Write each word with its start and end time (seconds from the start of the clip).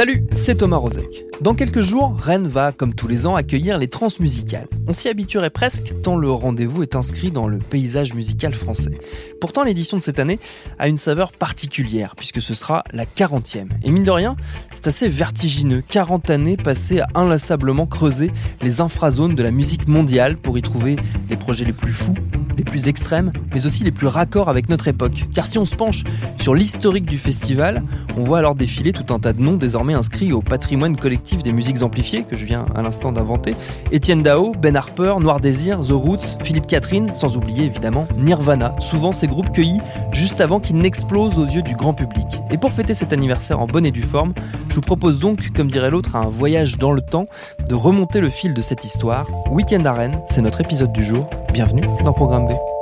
Salut, 0.00 0.24
c'est 0.32 0.54
Thomas 0.54 0.78
Rozek. 0.78 1.26
Dans 1.42 1.54
quelques 1.54 1.82
jours, 1.82 2.16
Rennes 2.18 2.48
va, 2.48 2.72
comme 2.72 2.94
tous 2.94 3.06
les 3.06 3.26
ans, 3.26 3.34
accueillir 3.34 3.76
les 3.76 3.88
transmusicales. 3.88 4.66
On 4.88 4.94
s'y 4.94 5.10
habituerait 5.10 5.50
presque 5.50 5.92
tant 6.02 6.16
le 6.16 6.30
rendez-vous 6.30 6.82
est 6.82 6.96
inscrit 6.96 7.30
dans 7.30 7.46
le 7.46 7.58
paysage 7.58 8.14
musical 8.14 8.54
français. 8.54 8.98
Pourtant, 9.42 9.62
l'édition 9.62 9.98
de 9.98 10.02
cette 10.02 10.18
année 10.18 10.38
a 10.78 10.88
une 10.88 10.96
saveur 10.96 11.32
particulière, 11.32 12.14
puisque 12.16 12.40
ce 12.40 12.54
sera 12.54 12.82
la 12.94 13.04
40e. 13.04 13.68
Et 13.84 13.90
mine 13.90 14.04
de 14.04 14.10
rien, 14.10 14.36
c'est 14.72 14.86
assez 14.86 15.06
vertigineux. 15.06 15.82
40 15.86 16.30
années 16.30 16.56
passées 16.56 17.00
à 17.00 17.08
inlassablement 17.14 17.84
creuser 17.84 18.30
les 18.62 18.80
infrazones 18.80 19.34
de 19.34 19.42
la 19.42 19.50
musique 19.50 19.86
mondiale 19.86 20.38
pour 20.38 20.56
y 20.56 20.62
trouver 20.62 20.96
les 21.28 21.36
projets 21.36 21.66
les 21.66 21.74
plus 21.74 21.92
fous, 21.92 22.14
les 22.60 22.64
plus 22.64 22.88
extrêmes, 22.88 23.32
mais 23.54 23.64
aussi 23.64 23.84
les 23.84 23.90
plus 23.90 24.06
raccords 24.06 24.50
avec 24.50 24.68
notre 24.68 24.86
époque. 24.86 25.24
Car 25.34 25.46
si 25.46 25.56
on 25.56 25.64
se 25.64 25.74
penche 25.74 26.04
sur 26.38 26.54
l'historique 26.54 27.06
du 27.06 27.16
festival, 27.16 27.82
on 28.18 28.20
voit 28.20 28.38
alors 28.38 28.54
défiler 28.54 28.92
tout 28.92 29.14
un 29.14 29.18
tas 29.18 29.32
de 29.32 29.40
noms 29.40 29.56
désormais 29.56 29.94
inscrits 29.94 30.30
au 30.34 30.42
patrimoine 30.42 30.98
collectif 30.98 31.42
des 31.42 31.54
musiques 31.54 31.82
amplifiées, 31.82 32.24
que 32.24 32.36
je 32.36 32.44
viens 32.44 32.66
à 32.74 32.82
l'instant 32.82 33.12
d'inventer. 33.12 33.56
Étienne 33.92 34.22
Dao, 34.22 34.52
Ben 34.52 34.76
Harper, 34.76 35.14
Noir 35.20 35.40
Désir, 35.40 35.80
The 35.80 35.92
Roots, 35.92 36.36
Philippe 36.42 36.66
Catherine, 36.66 37.14
sans 37.14 37.38
oublier 37.38 37.64
évidemment 37.64 38.06
Nirvana, 38.18 38.76
souvent 38.78 39.12
ces 39.12 39.26
groupes 39.26 39.52
cueillis 39.52 39.80
juste 40.12 40.42
avant 40.42 40.60
qu'ils 40.60 40.76
n'explosent 40.76 41.38
aux 41.38 41.46
yeux 41.46 41.62
du 41.62 41.74
grand 41.74 41.94
public. 41.94 42.26
Et 42.50 42.58
pour 42.58 42.74
fêter 42.74 42.92
cet 42.92 43.14
anniversaire 43.14 43.60
en 43.60 43.66
bonne 43.66 43.86
et 43.86 43.90
due 43.90 44.02
forme, 44.02 44.34
je 44.68 44.74
vous 44.74 44.80
propose 44.82 45.18
donc, 45.18 45.50
comme 45.56 45.70
dirait 45.70 45.90
l'autre, 45.90 46.14
un 46.14 46.28
voyage 46.28 46.76
dans 46.76 46.92
le 46.92 47.00
temps, 47.00 47.24
de 47.66 47.74
remonter 47.74 48.20
le 48.20 48.28
fil 48.28 48.52
de 48.52 48.60
cette 48.60 48.84
histoire. 48.84 49.26
Weekend 49.50 49.86
à 49.86 49.94
Rennes, 49.94 50.20
c'est 50.26 50.42
notre 50.42 50.60
épisode 50.60 50.92
du 50.92 51.02
jour. 51.02 51.30
Bienvenue 51.54 51.84
dans 52.04 52.12
Programme. 52.12 52.49
demandé. 52.50 52.79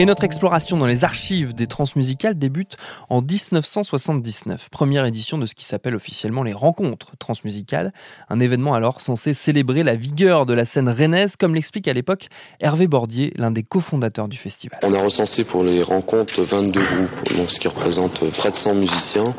Et 0.00 0.06
notre 0.06 0.24
exploration 0.24 0.78
dans 0.78 0.86
les 0.86 1.04
archives 1.04 1.54
des 1.54 1.66
transmusicales 1.66 2.38
débute 2.38 2.78
en 3.10 3.20
1979, 3.20 4.70
première 4.70 5.04
édition 5.04 5.36
de 5.36 5.44
ce 5.44 5.54
qui 5.54 5.66
s'appelle 5.66 5.94
officiellement 5.94 6.42
les 6.42 6.54
Rencontres 6.54 7.18
transmusicales, 7.18 7.92
un 8.30 8.40
événement 8.40 8.72
alors 8.72 9.02
censé 9.02 9.34
célébrer 9.34 9.82
la 9.82 9.96
vigueur 9.96 10.46
de 10.46 10.54
la 10.54 10.64
scène 10.64 10.88
rennaise, 10.88 11.36
comme 11.36 11.54
l'explique 11.54 11.86
à 11.86 11.92
l'époque 11.92 12.28
Hervé 12.60 12.88
Bordier, 12.88 13.34
l'un 13.36 13.50
des 13.50 13.62
cofondateurs 13.62 14.28
du 14.28 14.38
festival. 14.38 14.80
On 14.84 14.94
a 14.94 15.02
recensé 15.02 15.44
pour 15.44 15.64
les 15.64 15.82
rencontres 15.82 16.44
22 16.44 16.80
groupes, 16.80 17.36
donc 17.36 17.50
ce 17.50 17.60
qui 17.60 17.68
représente 17.68 18.26
près 18.38 18.52
de 18.52 18.56
100 18.56 18.74
musiciens. 18.76 19.34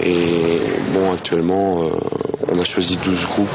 Et 0.00 0.60
bon, 0.92 1.12
actuellement, 1.12 1.82
euh, 1.82 1.90
on 2.46 2.56
a 2.56 2.64
choisi 2.64 2.96
12 3.04 3.26
groupes 3.26 3.48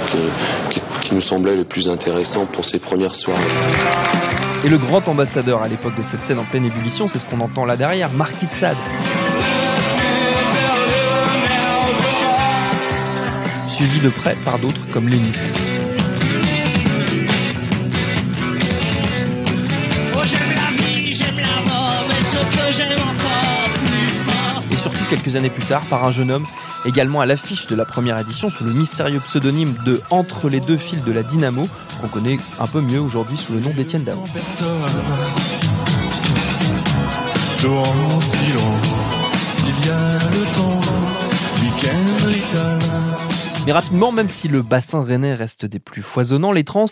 qui, 0.72 0.82
qui 1.08 1.16
nous 1.16 1.22
semblaient 1.22 1.56
les 1.56 1.64
plus 1.64 1.88
intéressants 1.88 2.48
pour 2.48 2.66
ces 2.66 2.80
premières 2.80 3.16
soirées. 3.16 4.51
Et 4.64 4.70
le 4.70 4.78
grand 4.78 5.08
ambassadeur 5.08 5.64
à 5.64 5.68
l'époque 5.68 5.96
de 5.96 6.04
cette 6.04 6.24
scène 6.24 6.38
en 6.38 6.46
pleine 6.46 6.66
ébullition, 6.66 7.08
c'est 7.08 7.18
ce 7.18 7.26
qu'on 7.26 7.40
entend 7.40 7.66
là 7.66 7.78
derrière, 7.78 8.12
Marquis 8.12 8.46
de 8.46 8.52
Sade. 8.52 8.78
Suivi 13.68 14.02
de 14.02 14.10
près 14.10 14.36
par 14.46 14.60
d'autres 14.60 14.88
comme 14.92 15.08
les 15.08 15.18
quelques 25.12 25.36
années 25.36 25.50
plus 25.50 25.66
tard 25.66 25.86
par 25.90 26.06
un 26.06 26.12
jeune 26.12 26.32
homme 26.32 26.48
également 26.86 27.20
à 27.20 27.26
l'affiche 27.26 27.68
de 27.68 27.76
la 27.76 27.84
première 27.84 28.18
édition 28.18 28.50
sous 28.50 28.64
le 28.64 28.72
mystérieux 28.72 29.20
pseudonyme 29.20 29.76
de 29.86 30.02
Entre 30.10 30.48
les 30.48 30.62
deux 30.62 30.78
fils 30.78 31.04
de 31.04 31.12
la 31.12 31.22
Dynamo, 31.22 31.68
qu'on 32.00 32.08
connaît 32.08 32.40
un 32.60 32.68
peu 32.68 32.80
mieux 32.80 33.02
aujourd'hui 33.02 33.36
sous 33.36 33.52
le 33.52 33.60
nom 33.60 33.74
d'Étienne 33.74 34.06
Dao. 34.06 34.24
Rapidement, 43.72 44.12
même 44.12 44.28
si 44.28 44.50
le 44.50 44.62
bassin 44.62 45.02
rennais 45.02 45.34
reste 45.34 45.66
des 45.66 45.80
plus 45.80 46.02
foisonnants, 46.02 46.52
les 46.52 46.66
trans 46.66 46.86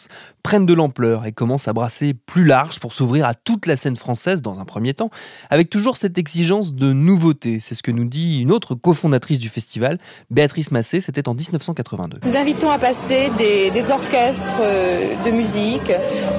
prennent 0.44 0.66
de 0.66 0.73
l'ampleur 0.73 1.25
et 1.25 1.34
commencent 1.34 1.67
à 1.67 1.73
brasser 1.73 2.13
plus 2.13 2.45
large 2.45 2.79
pour 2.79 2.94
s'ouvrir 2.94 3.25
à 3.25 3.34
toute 3.34 3.66
la 3.66 3.75
scène 3.75 3.97
française 3.97 4.41
dans 4.41 4.59
un 4.62 4.66
premier 4.66 4.94
temps, 4.94 5.09
avec 5.50 5.69
toujours 5.69 5.97
cette 5.97 6.17
exigence 6.17 6.73
de 6.73 6.94
nouveauté. 6.94 7.59
C'est 7.59 7.75
ce 7.75 7.84
que 7.84 7.91
nous 7.91 8.06
dit 8.06 8.41
une 8.41 8.51
autre 8.51 8.75
cofondatrice 8.75 9.40
du 9.40 9.50
festival, 9.50 9.97
Béatrice 10.29 10.72
Massé, 10.72 11.01
c'était 11.01 11.28
en 11.28 11.34
1982. 11.34 12.19
Nous 12.23 12.35
invitons 12.35 12.69
à 12.69 12.79
passer 12.79 13.29
des, 13.38 13.72
des 13.72 13.84
orchestres 13.90 15.23
de 15.25 15.31
musique, 15.31 15.91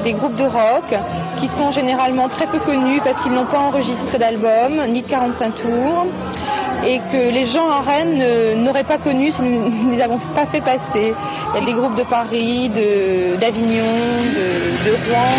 des 0.05 0.15
groupes 0.15 0.37
de 0.37 0.45
rock, 0.45 0.95
qui 1.39 1.49
sont 1.59 1.71
généralement 1.71 2.31
très 2.31 2.47
peu 2.51 2.61
connus 2.61 3.01
parce 3.05 3.23
qu'ils 3.23 3.33
n'ont 3.33 3.51
pas 3.51 3.61
enregistré 3.61 4.19
d'album, 4.19 4.91
ni 4.91 5.03
de 5.03 5.09
45 5.09 5.55
tours 5.57 6.07
et 6.85 6.99
que 7.13 7.31
les 7.31 7.47
gens 7.47 7.69
à 7.69 7.83
Rennes 7.83 8.63
n'auraient 8.63 8.85
pas 8.85 8.99
connu 8.99 9.31
si 9.31 9.43
nous 9.43 9.69
ne 9.91 9.97
les 9.97 10.03
pas 10.31 10.47
fait 10.47 10.61
passer. 10.61 11.15
Il 11.55 11.55
y 11.55 11.63
a 11.63 11.65
des 11.65 11.73
groupes 11.73 11.97
de 11.97 12.05
Paris, 12.05 12.71
d'Avignon, 13.41 13.85
de, 14.35 14.85
de, 14.85 14.93
Rouen. 15.07 15.31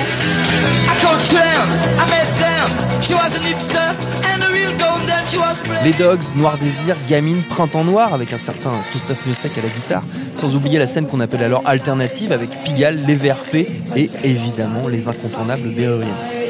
Les 5.83 5.93
Dogs, 5.93 6.35
Noir 6.35 6.57
Désir, 6.57 6.97
Gamine, 7.07 7.43
Printemps 7.43 7.83
Noir 7.83 8.13
avec 8.13 8.33
un 8.33 8.37
certain 8.37 8.83
Christophe 8.87 9.25
Miossec 9.25 9.57
à 9.57 9.61
la 9.61 9.69
guitare, 9.69 10.03
sans 10.35 10.55
oublier 10.55 10.77
la 10.79 10.87
scène 10.87 11.07
qu'on 11.07 11.19
appelle 11.19 11.43
alors 11.43 11.63
alternative 11.65 12.31
avec 12.31 12.63
Pigalle, 12.63 12.99
les 13.07 13.15
VRP 13.15 13.55
et 13.95 14.09
évidemment 14.23 14.87
les 14.87 15.07
incontournables 15.07 15.73
Berruriennes. 15.73 16.40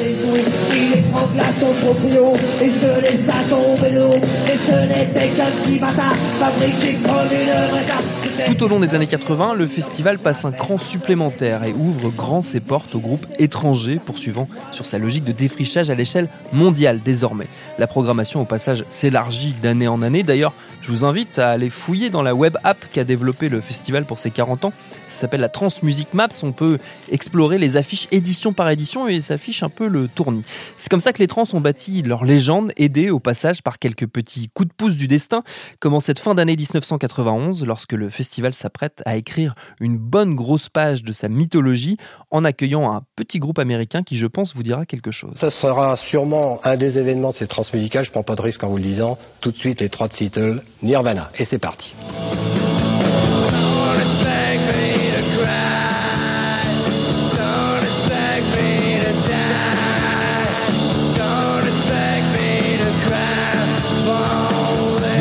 Tout 8.46 8.64
au 8.64 8.68
long 8.68 8.80
des 8.80 8.96
années 8.96 9.08
80, 9.08 9.54
le 9.54 9.68
festival 9.68 10.20
passe 10.20 10.46
un 10.46 10.52
cran 10.52 10.78
supplémentaire 10.78 11.64
et 11.64 11.74
ouvre 11.74 12.10
grand 12.10 12.42
ses 12.42 12.60
portes 12.60 12.96
aux 12.96 13.00
groupes 13.00 13.28
étrangers, 13.40 14.00
poursuivant 14.04 14.48
sur 14.72 14.86
sa 14.86 14.98
logique 14.98 15.24
de 15.24 15.32
défrichage 15.32 15.90
à 15.90 15.96
l'échelle 15.96 16.30
mondiale 16.52 17.02
désormais. 17.04 17.48
La 17.78 17.88
programmation 17.88 18.42
au 18.42 18.46
passage 18.46 18.84
s'élargit 18.88 19.54
d'année 19.62 19.88
en 19.88 20.02
année. 20.02 20.24
D'ailleurs, 20.24 20.54
je 20.82 20.92
vous 20.92 21.06
invite 21.06 21.40
à 21.40 21.52
aller 21.52 21.70
fouiller 21.70 22.10
dans 22.10 22.24
la 22.24 22.34
web 22.34 22.58
app 22.64 22.86
qu'a 22.92 23.04
développé 23.04 23.50
le 23.50 23.62
festival 23.62 24.06
pour 24.06 24.20
ses 24.20 24.32
40 24.32 24.66
ans. 24.66 24.74
Ça 25.08 25.22
s'appelle 25.22 25.42
la 25.42 25.50
Trans 25.50 25.68
Music 25.84 26.14
Maps. 26.14 26.30
On 26.44 26.52
peut 26.52 26.80
explorer 27.12 27.58
les 27.58 27.78
affiches 27.78 28.08
édition 28.12 28.54
par 28.54 28.70
édition 28.70 29.08
et 29.08 29.20
s'affiche 29.20 29.64
un 29.64 29.70
peu 29.70 29.88
le 29.92 30.08
tournis. 30.08 30.44
C'est 30.78 30.90
comme 30.90 31.00
ça 31.00 31.14
que 31.14 31.20
les 31.20 31.28
trans 31.28 31.44
ont 31.54 31.62
bâti 31.62 32.02
leur 32.02 32.24
légende, 32.24 32.72
aidés 32.78 33.10
au 33.10 33.20
passage 33.20 33.62
par 33.62 33.80
quelques 33.80 34.08
petits 34.08 34.50
coups 34.54 34.70
de 34.70 34.74
pouce 34.74 34.96
du 34.96 35.08
destin, 35.08 35.42
comme 35.80 35.94
en 35.94 36.00
cette 36.00 36.20
fin 36.20 36.34
d'année 36.34 36.56
1991, 36.56 37.66
lorsque 37.66 37.94
le 37.94 38.10
festival 38.10 38.54
s'apprête 38.54 39.02
à 39.06 39.18
écrire 39.18 39.54
une 39.80 39.98
bonne 39.98 40.36
grosse 40.36 40.70
page 40.70 41.04
de 41.04 41.12
sa 41.12 41.28
mythologie 41.28 41.98
en 42.32 42.46
accueillant 42.46 42.92
un 42.92 43.02
petit 43.16 43.40
groupe 43.40 43.60
américain 43.60 44.04
qui, 44.04 44.16
je 44.16 44.28
pense, 44.28 44.56
vous 44.56 44.64
dira 44.64 44.86
quelque 44.86 45.12
chose. 45.12 45.34
Ça 45.36 45.52
sera 45.52 45.98
sûrement 45.98 46.60
un 46.64 46.78
des 46.78 46.98
événements 46.98 47.32
de 47.32 47.36
ces 47.36 47.48
transmusicales, 47.48 48.06
je 48.06 48.12
prends 48.12 48.24
pas 48.24 48.36
de 48.36 48.42
risque 48.42 48.64
en 48.64 48.70
vous 48.70 48.78
le 48.78 48.84
disant. 48.84 49.18
Tout 49.42 49.52
de 49.52 49.58
suite, 49.58 49.82
les 49.82 49.90
trois 49.90 50.08
de 50.30 50.62
Nirvana. 50.82 51.32
Et 51.38 51.46
c'est 51.46 51.60
parti. 51.60 51.94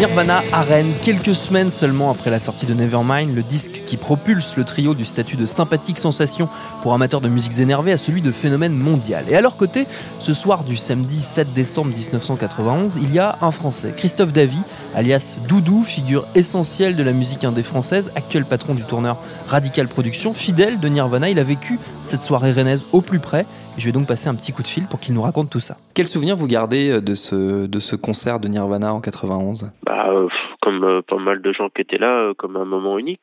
Nirvana 0.00 0.43
à 0.50 0.62
Rennes, 0.62 0.94
quelques 1.05 1.35
semaines 1.35 1.70
seulement 1.70 2.11
après 2.11 2.31
la 2.31 2.41
sortie 2.41 2.64
de 2.64 2.73
Nevermind, 2.73 3.35
le 3.35 3.43
disque 3.43 3.82
qui 3.87 3.99
propulse 3.99 4.56
le 4.56 4.64
trio 4.64 4.94
du 4.94 5.05
statut 5.05 5.37
de 5.37 5.44
sympathique 5.44 5.99
sensation 5.99 6.49
pour 6.81 6.94
amateurs 6.94 7.20
de 7.20 7.29
musiques 7.29 7.61
énervées 7.61 7.93
à 7.93 7.99
celui 7.99 8.23
de 8.23 8.32
phénomène 8.32 8.73
mondial. 8.73 9.26
Et 9.29 9.37
à 9.37 9.43
leur 9.43 9.58
côté, 9.58 9.87
ce 10.19 10.32
soir 10.32 10.64
du 10.64 10.75
samedi 10.79 11.20
7 11.20 11.52
décembre 11.52 11.88
1991, 11.88 12.99
il 13.02 13.12
y 13.12 13.19
a 13.19 13.37
un 13.43 13.50
Français, 13.50 13.93
Christophe 13.94 14.32
Davy, 14.32 14.62
alias 14.94 15.37
Doudou, 15.47 15.85
figure 15.85 16.25
essentielle 16.35 16.96
de 16.96 17.03
la 17.03 17.12
musique 17.12 17.44
indé 17.44 17.62
française, 17.62 18.11
actuel 18.14 18.46
patron 18.46 18.75
du 18.75 18.82
tourneur 18.85 19.19
Radical 19.49 19.87
Productions, 19.87 20.32
fidèle 20.32 20.81
de 20.81 20.88
Nirvana. 20.88 21.29
Il 21.29 21.38
a 21.38 21.44
vécu 21.44 21.79
cette 22.05 22.23
soirée 22.23 22.53
rennaise 22.53 22.85
au 22.93 23.03
plus 23.03 23.19
près 23.19 23.44
je 23.78 23.87
vais 23.87 23.93
donc 23.93 24.06
passer 24.06 24.28
un 24.28 24.34
petit 24.34 24.52
coup 24.52 24.62
de 24.62 24.69
fil 24.69 24.84
pour 24.88 25.00
qu'il 25.00 25.14
nous 25.14 25.22
raconte 25.22 25.50
tout 25.50 25.61
ça. 25.61 25.76
Quel 25.94 26.06
souvenir 26.06 26.37
vous 26.37 26.46
gardez 26.46 26.90
euh, 26.90 27.00
de 27.00 27.14
ce, 27.14 27.67
de 27.67 27.78
ce 27.78 27.96
concert 27.96 28.40
de 28.40 28.49
Nirvana 28.49 28.93
en 28.93 29.00
91 29.00 29.72
bah, 29.84 30.08
euh, 30.11 30.28
Comme 30.61 30.84
euh, 30.84 31.02
pas 31.02 31.19
mal 31.19 31.43
de 31.43 31.52
gens 31.52 31.69
qui 31.69 31.82
étaient 31.82 31.99
là, 31.99 32.32
comme 32.37 32.56
un 32.56 32.64
moment 32.64 32.99
unique. 32.99 33.22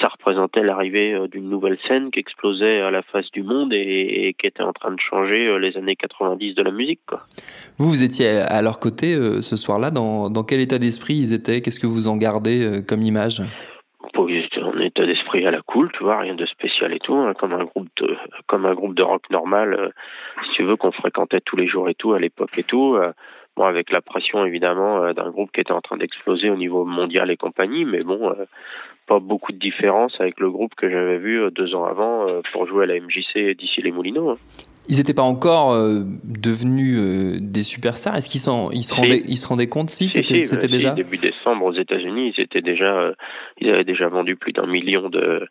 Ça 0.00 0.06
représentait 0.08 0.62
l'arrivée 0.62 1.18
d'une 1.28 1.50
nouvelle 1.50 1.76
scène 1.88 2.12
qui 2.12 2.20
explosait 2.20 2.82
à 2.82 2.92
la 2.92 3.02
face 3.02 3.28
du 3.32 3.42
monde 3.42 3.72
et, 3.72 4.36
qui 4.38 4.46
était 4.46 4.62
en 4.62 4.72
train 4.72 4.92
de 4.92 5.00
changer 5.00 5.58
les 5.58 5.76
années 5.76 5.96
90 5.96 6.54
de 6.54 6.62
la 6.62 6.70
musique. 6.70 7.00
Quoi. 7.04 7.22
Vous, 7.78 7.88
vous 7.88 8.04
étiez 8.04 8.28
à 8.28 8.62
leur 8.62 8.78
côté 8.78 9.16
ce 9.16 9.56
soir-là. 9.56 9.90
Dans, 9.90 10.30
dans 10.30 10.44
quel 10.44 10.60
état 10.60 10.78
d'esprit 10.78 11.14
ils 11.14 11.32
étaient? 11.32 11.62
Qu'est-ce 11.62 11.80
que 11.80 11.88
vous 11.88 12.06
en 12.06 12.16
gardez 12.16 12.84
comme 12.86 13.02
image? 13.02 13.42
À 15.46 15.50
la 15.50 15.62
cool, 15.62 15.90
tu 15.92 16.04
vois, 16.04 16.18
rien 16.18 16.34
de 16.34 16.46
spécial 16.46 16.92
et 16.92 16.98
tout, 16.98 17.14
hein, 17.14 17.34
comme 17.34 17.52
un 17.52 17.64
groupe 17.64 17.88
de 17.96 18.16
comme 18.46 18.66
un 18.66 18.74
groupe 18.74 18.94
de 18.94 19.02
rock 19.02 19.28
normal, 19.30 19.74
euh, 19.74 19.88
si 20.44 20.56
tu 20.56 20.62
veux, 20.64 20.76
qu'on 20.76 20.92
fréquentait 20.92 21.40
tous 21.40 21.56
les 21.56 21.66
jours 21.66 21.88
et 21.88 21.94
tout 21.94 22.12
à 22.12 22.18
l'époque 22.18 22.56
et 22.56 22.64
tout. 22.64 22.94
Euh, 22.96 23.12
bon, 23.56 23.64
avec 23.64 23.90
la 23.90 24.00
pression 24.00 24.44
évidemment 24.44 25.02
euh, 25.02 25.12
d'un 25.12 25.30
groupe 25.30 25.50
qui 25.52 25.60
était 25.60 25.72
en 25.72 25.80
train 25.80 25.96
d'exploser 25.96 26.50
au 26.50 26.56
niveau 26.56 26.84
mondial 26.84 27.30
et 27.30 27.36
compagnie, 27.36 27.84
mais 27.84 28.02
bon, 28.02 28.34
pas 29.06 29.20
beaucoup 29.20 29.52
de 29.52 29.58
différence 29.58 30.20
avec 30.20 30.40
le 30.40 30.50
groupe 30.50 30.74
que 30.74 30.90
j'avais 30.90 31.18
vu 31.18 31.50
deux 31.50 31.74
ans 31.74 31.84
avant 31.84 32.26
pour 32.52 32.66
jouer 32.66 32.84
à 32.84 32.86
la 32.86 33.00
MJC 33.00 33.56
d'ici 33.56 33.82
les 33.82 33.92
Moulineaux. 33.92 34.30
Hein. 34.30 34.38
Ils 34.88 34.96
n'étaient 34.96 35.14
pas 35.14 35.22
encore 35.22 35.74
devenus 36.24 37.40
des 37.40 37.62
superstars. 37.62 38.16
Est-ce 38.16 38.28
qu'ils 38.28 38.40
ils 38.72 38.82
se 38.82 38.94
rendaient, 38.94 39.22
ils 39.28 39.36
se 39.36 39.46
rendaient 39.46 39.68
compte 39.68 39.90
si, 39.90 40.08
c'était, 40.08 40.44
c'était 40.44 40.68
déjà? 40.68 40.92
début 40.92 41.18
décembre 41.18 41.66
aux 41.66 41.74
États-Unis, 41.74 42.32
ils 42.36 42.42
étaient 42.42 42.62
déjà, 42.62 43.12
ils 43.60 43.70
avaient 43.70 43.84
déjà 43.84 44.08
vendu 44.08 44.36
plus 44.36 44.52
d'un 44.52 44.66
million 44.66 45.08
de, 45.08 45.46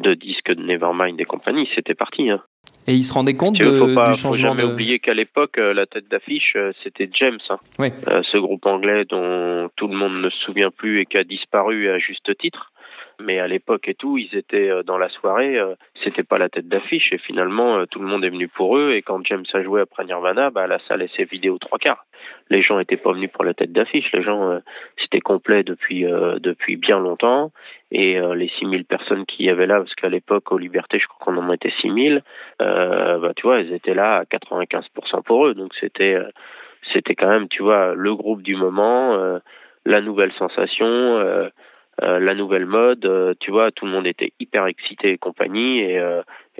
de 0.00 0.14
disques 0.14 0.52
de 0.52 0.62
Nevermind 0.62 1.20
et 1.20 1.24
compagnie. 1.24 1.68
C'était 1.74 1.94
parti. 1.94 2.30
Hein. 2.30 2.42
Et 2.86 2.94
ils 2.94 3.04
se 3.04 3.12
rendaient 3.12 3.36
compte 3.36 3.56
de, 3.58 3.78
faut 3.78 3.94
pas, 3.94 4.10
du 4.10 4.18
changement 4.18 4.50
faut 4.50 4.58
jamais 4.58 4.72
oublier 4.72 4.98
qu'à 4.98 5.14
l'époque, 5.14 5.58
euh, 5.58 5.74
la 5.74 5.86
tête 5.86 6.10
d'affiche, 6.10 6.54
euh, 6.56 6.72
c'était 6.82 7.08
James. 7.18 7.38
Hein. 7.50 7.58
Oui. 7.78 7.88
Euh, 8.08 8.22
ce 8.32 8.38
groupe 8.38 8.66
anglais 8.66 9.04
dont 9.04 9.68
tout 9.76 9.86
le 9.86 9.96
monde 9.96 10.22
ne 10.22 10.30
se 10.30 10.38
souvient 10.38 10.70
plus 10.70 11.00
et 11.00 11.06
qui 11.06 11.16
a 11.16 11.24
disparu 11.24 11.88
à 11.90 11.98
juste 11.98 12.36
titre. 12.38 12.72
Mais 13.22 13.38
à 13.38 13.46
l'époque 13.46 13.88
et 13.88 13.94
tout, 13.94 14.18
ils 14.18 14.34
étaient 14.36 14.70
dans 14.84 14.98
la 14.98 15.08
soirée, 15.08 15.58
c'était 16.02 16.22
pas 16.22 16.38
la 16.38 16.48
tête 16.48 16.68
d'affiche 16.68 17.12
et 17.12 17.18
finalement 17.18 17.84
tout 17.86 18.00
le 18.00 18.06
monde 18.06 18.24
est 18.24 18.30
venu 18.30 18.48
pour 18.48 18.76
eux 18.76 18.92
et 18.92 19.02
quand 19.02 19.24
James 19.26 19.44
a 19.52 19.62
joué 19.62 19.82
après 19.82 20.04
Nirvana, 20.04 20.50
bah 20.50 20.66
la 20.66 20.78
salle 20.88 21.06
s'est 21.16 21.24
vidée 21.24 21.50
aux 21.50 21.58
trois 21.58 21.78
quarts. 21.78 22.04
Les 22.48 22.62
gens 22.62 22.78
étaient 22.78 22.96
pas 22.96 23.12
venus 23.12 23.30
pour 23.32 23.44
la 23.44 23.54
tête 23.54 23.72
d'affiche, 23.72 24.10
les 24.12 24.22
gens 24.22 24.60
c'était 25.02 25.20
complet 25.20 25.62
depuis 25.62 26.04
depuis 26.04 26.76
bien 26.76 26.98
longtemps 26.98 27.52
et 27.92 28.18
euh, 28.18 28.34
les 28.34 28.48
6000 28.58 28.84
personnes 28.84 29.26
qui 29.26 29.44
y 29.44 29.50
avait 29.50 29.66
là, 29.66 29.78
parce 29.78 29.94
qu'à 29.94 30.08
l'époque, 30.08 30.52
aux 30.52 30.58
Libertés, 30.58 30.98
je 30.98 31.06
crois 31.06 31.32
qu'on 31.34 31.40
en 31.40 31.52
était 31.52 31.72
6000, 31.80 32.22
euh, 32.62 33.18
bah, 33.18 33.32
tu 33.34 33.42
vois, 33.42 33.60
elles 33.60 33.72
étaient 33.72 33.94
là 33.94 34.18
à 34.18 34.24
95% 34.24 35.22
pour 35.24 35.46
eux. 35.46 35.54
Donc 35.54 35.72
c'était, 35.80 36.14
euh, 36.14 36.30
c'était 36.92 37.14
quand 37.14 37.28
même, 37.28 37.48
tu 37.48 37.62
vois, 37.62 37.94
le 37.94 38.14
groupe 38.14 38.42
du 38.42 38.54
moment, 38.54 39.14
euh, 39.14 39.38
la 39.84 40.00
nouvelle 40.00 40.32
sensation, 40.34 40.86
la 42.00 42.34
nouvelle 42.34 42.66
mode, 42.66 43.36
tu 43.40 43.50
vois, 43.50 43.70
tout 43.70 43.84
le 43.84 43.92
monde 43.92 44.06
était 44.06 44.32
hyper 44.40 44.66
excité 44.66 45.12
et 45.12 45.18
compagnie. 45.18 45.80
Et, 45.80 46.00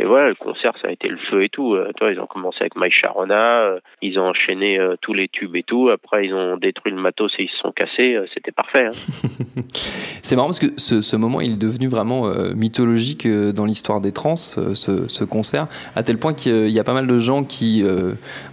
et 0.01 0.05
voilà, 0.07 0.31
le 0.31 0.35
concert, 0.35 0.73
ça 0.81 0.89
a 0.89 0.93
été 0.93 1.09
le 1.09 1.19
feu 1.19 1.45
et 1.45 1.51
tout. 1.51 1.75
Euh, 1.75 1.93
toi, 1.95 2.11
ils 2.11 2.19
ont 2.19 2.27
commencé 2.27 2.57
avec 2.63 2.75
My 2.75 2.91
Sharona, 2.91 3.65
euh, 3.65 3.81
ils 4.01 4.19
ont 4.19 4.29
enchaîné 4.29 4.79
euh, 4.79 4.97
tous 5.03 5.13
les 5.13 5.29
tubes 5.29 5.55
et 5.57 5.63
tout. 5.63 5.91
Après, 5.91 6.25
ils 6.25 6.33
ont 6.33 6.57
détruit 6.57 6.91
le 6.91 6.99
matos 6.99 7.31
et 7.39 7.43
ils 7.43 7.51
se 7.51 7.59
sont 7.59 7.71
cassés. 7.71 8.19
C'était 8.33 8.51
parfait. 8.51 8.87
Hein. 8.87 9.61
c'est 10.31 10.37
marrant 10.37 10.47
parce 10.47 10.61
que 10.61 10.69
ce, 10.77 11.01
ce, 11.01 11.17
moment, 11.17 11.41
il 11.41 11.55
est 11.55 11.61
devenu 11.61 11.89
vraiment 11.89 12.31
mythologique 12.55 13.27
dans 13.27 13.65
l'histoire 13.65 14.01
des 14.01 14.13
trans, 14.13 14.37
ce, 14.37 14.75
ce, 14.75 15.25
concert, 15.25 15.67
à 15.97 16.05
tel 16.05 16.19
point 16.19 16.35
qu'il 16.35 16.69
y 16.69 16.79
a 16.79 16.85
pas 16.85 16.95
mal 16.95 17.09
de 17.09 17.19
gens 17.19 17.43
qui, 17.43 17.85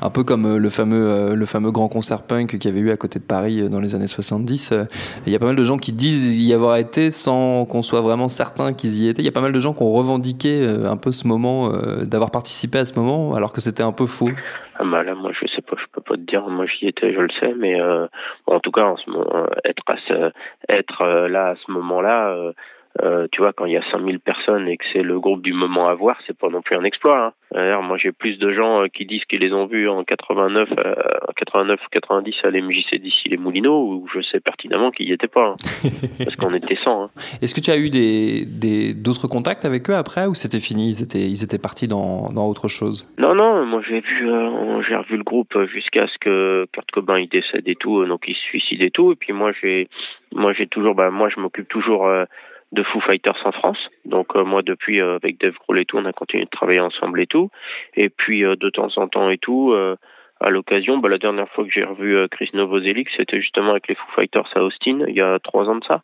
un 0.02 0.10
peu 0.10 0.24
comme 0.24 0.58
le 0.58 0.70
fameux, 0.70 1.36
le 1.36 1.46
fameux 1.46 1.70
grand 1.70 1.88
concert 1.88 2.24
punk 2.24 2.58
qu'il 2.58 2.66
y 2.66 2.74
avait 2.74 2.80
eu 2.80 2.90
à 2.90 2.98
côté 2.98 3.20
de 3.20 3.24
Paris 3.24 3.70
dans 3.70 3.80
les 3.80 3.94
années 3.94 4.08
70, 4.08 4.74
il 5.28 5.32
y 5.32 5.36
a 5.36 5.40
pas 5.40 5.46
mal 5.46 5.56
de 5.56 5.64
gens 5.64 5.78
qui 5.78 5.94
disent 5.94 6.44
y 6.44 6.52
avoir 6.52 6.78
été 6.78 7.12
sans 7.12 7.66
qu'on 7.66 7.84
soit 7.84 8.02
vraiment 8.02 8.28
certain 8.28 8.74
qu'ils 8.74 8.96
y 8.96 9.08
étaient. 9.08 9.22
Il 9.22 9.26
y 9.26 9.30
a 9.30 9.32
pas 9.32 9.42
mal 9.42 9.52
de 9.52 9.60
gens 9.60 9.74
qui 9.74 9.84
ont 9.84 9.92
revendiqué 9.92 10.66
un 10.84 10.98
peu 10.98 11.12
ce 11.12 11.28
moment 11.28 11.72
euh, 11.74 12.06
d'avoir 12.06 12.32
participé 12.32 12.80
à 12.80 12.86
ce 12.86 12.98
moment, 13.00 13.36
alors 13.36 13.54
que 13.54 13.62
c'était 13.62 13.84
un 13.84 13.92
peu 13.92 14.06
faux 14.06 14.32
ah 14.80 14.84
bah 14.84 15.02
là, 15.02 15.16
moi, 15.16 15.32
je 15.34 15.48
sais 15.48 15.64
pas, 15.64 15.76
je 15.76 15.86
peux 15.92 16.02
pas 16.02 16.17
dire. 16.28 16.48
Moi, 16.48 16.66
j'y 16.66 16.88
étais, 16.88 17.14
je 17.14 17.20
le 17.20 17.30
sais, 17.40 17.54
mais 17.56 17.80
euh, 17.80 18.08
en 18.46 18.60
tout 18.60 18.72
cas, 18.72 18.84
en 18.84 18.98
ce 18.98 19.10
moment, 19.10 19.28
euh, 19.36 19.48
être 19.66 19.84
à 19.88 19.96
ce, 20.08 20.32
être 20.70 21.28
là 21.28 21.50
à 21.50 21.56
ce 21.56 21.72
moment-là, 21.72 22.54
euh, 23.04 23.28
tu 23.32 23.42
vois, 23.42 23.54
quand 23.54 23.66
il 23.66 23.74
y 23.74 23.78
a 23.78 23.84
5000 23.92 24.20
personnes 24.20 24.68
et 24.68 24.78
que 24.78 24.84
c'est 24.92 25.04
le 25.04 25.20
groupe 25.20 25.42
du 25.42 25.54
moment 25.54 25.88
à 25.88 25.94
voir, 25.94 26.18
c'est 26.26 26.38
pas 26.38 26.50
non 26.50 26.62
plus 26.62 26.76
un 26.76 26.84
exploit. 26.84 27.34
Hein. 27.54 27.82
moi, 27.82 27.98
j'ai 27.98 28.12
plus 28.12 28.38
de 28.40 28.52
gens 28.54 28.84
euh, 28.84 28.88
qui 28.88 29.06
disent 29.06 29.24
qu'ils 29.26 29.42
les 29.42 29.54
ont 29.54 29.68
vus 29.68 29.88
en 29.88 30.04
89, 30.04 30.70
euh, 30.78 30.96
89 31.36 31.80
90 31.92 32.36
à 32.44 32.50
l'MJC 32.50 32.96
d'ici 33.00 33.30
les 33.30 33.38
Moulineaux, 33.38 33.94
où 33.94 34.08
je 34.14 34.22
sais 34.22 34.40
pertinemment 34.40 34.92
qu'ils 34.92 35.10
y 35.10 35.14
étaient 35.14 35.28
pas, 35.28 35.50
hein. 35.50 35.56
parce 36.24 36.36
qu'on 36.38 36.54
était 36.54 36.78
100. 36.84 37.04
Hein. 37.04 37.10
Est-ce 37.42 37.54
que 37.54 37.62
tu 37.62 37.70
as 37.72 37.78
eu 37.78 37.90
des 37.90 38.94
d'autres 38.94 39.28
contacts 39.28 39.66
avec 39.66 39.90
eux 39.90 39.96
après, 39.96 40.26
ou 40.26 40.34
c'était 40.34 40.60
fini 40.60 40.90
Ils 40.90 41.04
étaient 41.04 41.30
ils 41.30 41.44
étaient 41.44 41.60
partis 41.60 41.88
dans 41.88 42.32
dans 42.34 42.48
autre 42.48 42.68
chose? 42.68 43.12
Non, 43.18 43.36
non. 43.36 43.66
Moi, 43.66 43.82
j'ai 43.88 44.00
vu 44.00 44.30
euh, 44.30 44.82
j'ai 44.88 44.96
revu 44.96 45.18
le 45.18 45.24
groupe 45.24 45.56
jusqu'à 45.66 46.08
ce 46.08 46.18
que 46.20 46.66
Kurt 46.74 46.90
Cobain 46.92 47.20
il 47.20 47.30
décède 47.30 47.68
et 47.68 47.76
tout, 47.76 48.06
donc 48.06 48.24
il 48.28 48.36
se 48.36 48.42
suicide 48.42 48.82
et 48.82 48.92
tout. 48.92 49.12
Et 49.12 49.16
puis 49.16 49.34
moi, 49.34 49.52
j'ai 49.62 49.88
moi 50.34 50.54
j'ai 50.54 50.68
toujours, 50.68 50.96
bah 50.96 51.12
moi, 51.12 51.30
je 51.30 51.40
m'occupe 51.40 51.68
toujours 51.68 52.08
de 52.72 52.84
Foo 52.84 53.00
Fighters 53.02 53.40
en 53.46 53.52
France. 53.52 53.80
Donc 54.06 54.36
euh, 54.36 54.44
moi 54.44 54.62
depuis 54.62 55.00
euh, 55.02 55.16
avec 55.16 55.40
Dave 55.40 55.56
Grohl 55.64 55.80
et 55.80 55.86
tout, 55.86 55.98
on 55.98 56.06
a 56.06 56.14
continué 56.14 56.46
de 56.46 56.50
travailler 56.50 56.80
ensemble 56.80 57.22
et 57.22 57.28
tout. 57.28 57.50
Et 57.96 58.10
puis 58.10 58.44
euh, 58.44 58.56
de 58.56 58.70
temps 58.70 58.90
en 58.98 59.08
temps 59.08 59.30
et 59.30 59.38
tout, 59.38 59.74
à 60.40 60.50
l'occasion, 60.50 61.00
bah, 61.00 61.10
la 61.10 61.18
dernière 61.18 61.50
fois 61.50 61.64
que 61.64 61.72
j'ai 61.72 61.84
revu 61.84 62.28
Chris 62.30 62.52
Novoselic, 62.54 63.08
c'était 63.16 63.42
justement 63.42 63.72
avec 63.72 63.88
les 63.88 63.96
Foo 63.96 64.08
Fighters 64.16 64.50
à 64.56 64.64
Austin, 64.64 65.00
il 65.08 65.16
y 65.16 65.22
a 65.22 65.40
trois 65.40 65.66
ans 65.66 65.78
de 65.78 65.84
ça. 65.86 66.04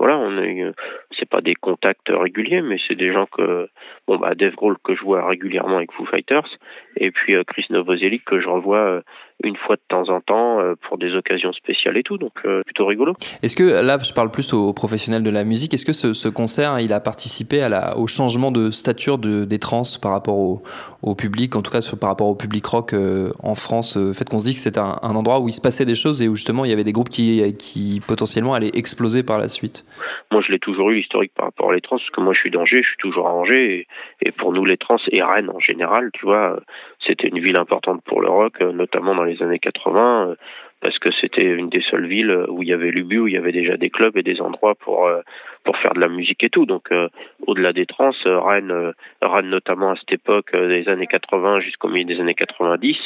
Voilà, 0.00 0.18
on 0.18 0.38
a 0.38 0.72
c'est 1.18 1.28
pas 1.28 1.42
des 1.42 1.54
contacts 1.54 2.08
réguliers, 2.08 2.62
mais 2.62 2.78
c'est 2.88 2.96
des 2.96 3.12
gens 3.12 3.26
que, 3.26 3.68
bon 4.08 4.16
bah 4.16 4.34
Dave 4.34 4.54
Grohl 4.54 4.76
que 4.82 4.96
je 4.96 5.02
vois 5.02 5.26
régulièrement 5.26 5.76
avec 5.76 5.92
Foo 5.92 6.06
Fighters, 6.06 6.48
et 6.96 7.10
puis 7.10 7.34
Chris 7.46 7.66
Novoselic 7.70 8.24
que 8.24 8.40
je 8.40 8.48
revois 8.48 9.02
une 9.44 9.56
fois 9.56 9.76
de 9.76 9.82
temps 9.88 10.08
en 10.10 10.20
temps 10.20 10.60
euh, 10.60 10.74
pour 10.86 10.98
des 10.98 11.14
occasions 11.14 11.52
spéciales 11.52 11.96
et 11.96 12.02
tout, 12.02 12.18
donc 12.18 12.32
euh, 12.44 12.62
plutôt 12.64 12.86
rigolo. 12.86 13.14
Est-ce 13.42 13.56
que 13.56 13.82
là, 13.82 13.98
je 14.02 14.12
parle 14.12 14.30
plus 14.30 14.52
aux 14.52 14.72
professionnels 14.72 15.22
de 15.22 15.30
la 15.30 15.44
musique, 15.44 15.72
est-ce 15.72 15.84
que 15.84 15.92
ce, 15.92 16.12
ce, 16.12 16.28
concert, 16.28 16.78
il 16.80 16.92
a 16.92 17.00
participé 17.00 17.62
à 17.62 17.68
la, 17.68 17.96
au 17.96 18.06
changement 18.06 18.50
de 18.50 18.70
stature 18.70 19.18
de, 19.18 19.44
des 19.44 19.58
trans 19.58 19.82
par 20.00 20.12
rapport 20.12 20.36
au, 20.36 20.62
au, 21.02 21.14
public, 21.14 21.56
en 21.56 21.62
tout 21.62 21.70
cas 21.70 21.80
par 21.98 22.10
rapport 22.10 22.28
au 22.28 22.34
public 22.34 22.64
rock 22.66 22.92
euh, 22.92 23.30
en 23.42 23.54
France, 23.54 23.96
le 23.96 24.12
fait 24.12 24.28
qu'on 24.28 24.40
se 24.40 24.44
dit 24.44 24.54
que 24.54 24.60
c'était 24.60 24.80
un, 24.80 24.98
un, 25.02 25.14
endroit 25.14 25.40
où 25.40 25.48
il 25.48 25.52
se 25.52 25.60
passait 25.60 25.86
des 25.86 25.94
choses 25.94 26.22
et 26.22 26.28
où 26.28 26.36
justement 26.36 26.64
il 26.64 26.70
y 26.70 26.74
avait 26.74 26.84
des 26.84 26.92
groupes 26.92 27.08
qui, 27.08 27.42
qui 27.58 28.00
potentiellement 28.06 28.54
allaient 28.54 28.72
exploser 28.74 29.22
par 29.22 29.38
la 29.38 29.48
suite 29.48 29.84
Moi, 30.30 30.42
je 30.46 30.52
l'ai 30.52 30.58
toujours 30.58 30.90
eu 30.90 31.00
historique 31.00 31.32
par 31.34 31.46
rapport 31.46 31.70
à 31.70 31.74
les 31.74 31.80
trans, 31.80 31.96
parce 31.96 32.10
que 32.10 32.20
moi 32.20 32.32
je 32.32 32.40
suis 32.40 32.50
d'Angers, 32.50 32.82
je 32.82 32.88
suis 32.88 32.96
toujours 32.98 33.28
à 33.28 33.32
Angers, 33.32 33.86
et, 34.22 34.32
pour 34.32 34.52
nous 34.52 34.64
les 34.64 34.76
trans 34.76 34.96
et 35.10 35.22
Rennes 35.22 35.50
en 35.50 35.60
général, 35.60 36.10
tu 36.14 36.24
vois, 36.24 36.60
c'était 37.06 37.28
une 37.28 37.40
ville 37.40 37.56
importante 37.56 38.02
pour 38.04 38.20
le 38.20 38.28
rock, 38.28 38.60
notamment 38.60 39.14
dans 39.14 39.24
les 39.24 39.42
années 39.42 39.58
80 39.58 40.28
euh, 40.30 40.34
parce 40.80 40.98
que 40.98 41.10
c'était 41.20 41.44
une 41.44 41.68
des 41.68 41.82
seules 41.82 42.06
villes 42.06 42.46
où 42.48 42.62
il 42.62 42.68
y 42.70 42.72
avait 42.72 42.90
l'UBU, 42.90 43.18
où 43.18 43.28
il 43.28 43.34
y 43.34 43.36
avait 43.36 43.52
déjà 43.52 43.76
des 43.76 43.90
clubs 43.90 44.16
et 44.16 44.22
des 44.22 44.40
endroits 44.40 44.74
pour 44.74 45.06
euh, 45.06 45.20
pour 45.62 45.76
faire 45.76 45.92
de 45.92 46.00
la 46.00 46.08
musique 46.08 46.42
et 46.42 46.48
tout. 46.48 46.64
Donc 46.64 46.90
euh, 46.90 47.08
au-delà 47.46 47.74
des 47.74 47.84
trans, 47.84 48.12
Rennes, 48.24 48.92
Rennes 49.20 49.50
notamment 49.50 49.90
à 49.90 49.96
cette 49.96 50.12
époque 50.12 50.56
des 50.56 50.88
années 50.88 51.06
80 51.06 51.60
jusqu'au 51.60 51.88
milieu 51.88 52.06
des 52.06 52.18
années 52.18 52.34
90, 52.34 52.96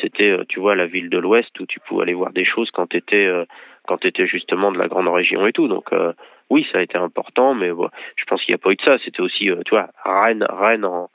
c'était 0.00 0.36
tu 0.48 0.58
vois 0.58 0.74
la 0.74 0.86
ville 0.86 1.08
de 1.08 1.18
l'Ouest 1.18 1.58
où 1.60 1.66
tu 1.66 1.78
pouvais 1.78 2.02
aller 2.02 2.14
voir 2.14 2.32
des 2.32 2.44
choses 2.44 2.70
quand 2.72 2.88
tu 2.88 2.96
étais 2.96 3.28
quand 3.86 3.98
tu 3.98 4.08
étais 4.08 4.26
justement 4.26 4.72
de 4.72 4.78
la 4.78 4.88
grande 4.88 5.08
région 5.08 5.46
et 5.46 5.52
tout. 5.52 5.68
Donc 5.68 5.90
oui, 6.50 6.66
ça 6.72 6.78
a 6.78 6.82
été 6.82 6.98
important, 6.98 7.54
mais 7.54 7.68
je 7.68 8.24
pense 8.26 8.42
qu'il 8.44 8.52
n'y 8.52 8.60
a 8.60 8.62
pas 8.62 8.70
eu 8.70 8.76
de 8.76 8.82
ça. 8.82 8.98
C'était 9.04 9.22
aussi 9.22 9.50
tu 9.64 9.70
vois 9.70 9.88
Rennes 10.04 10.46
Rennes 10.48 10.84
en 10.84 11.08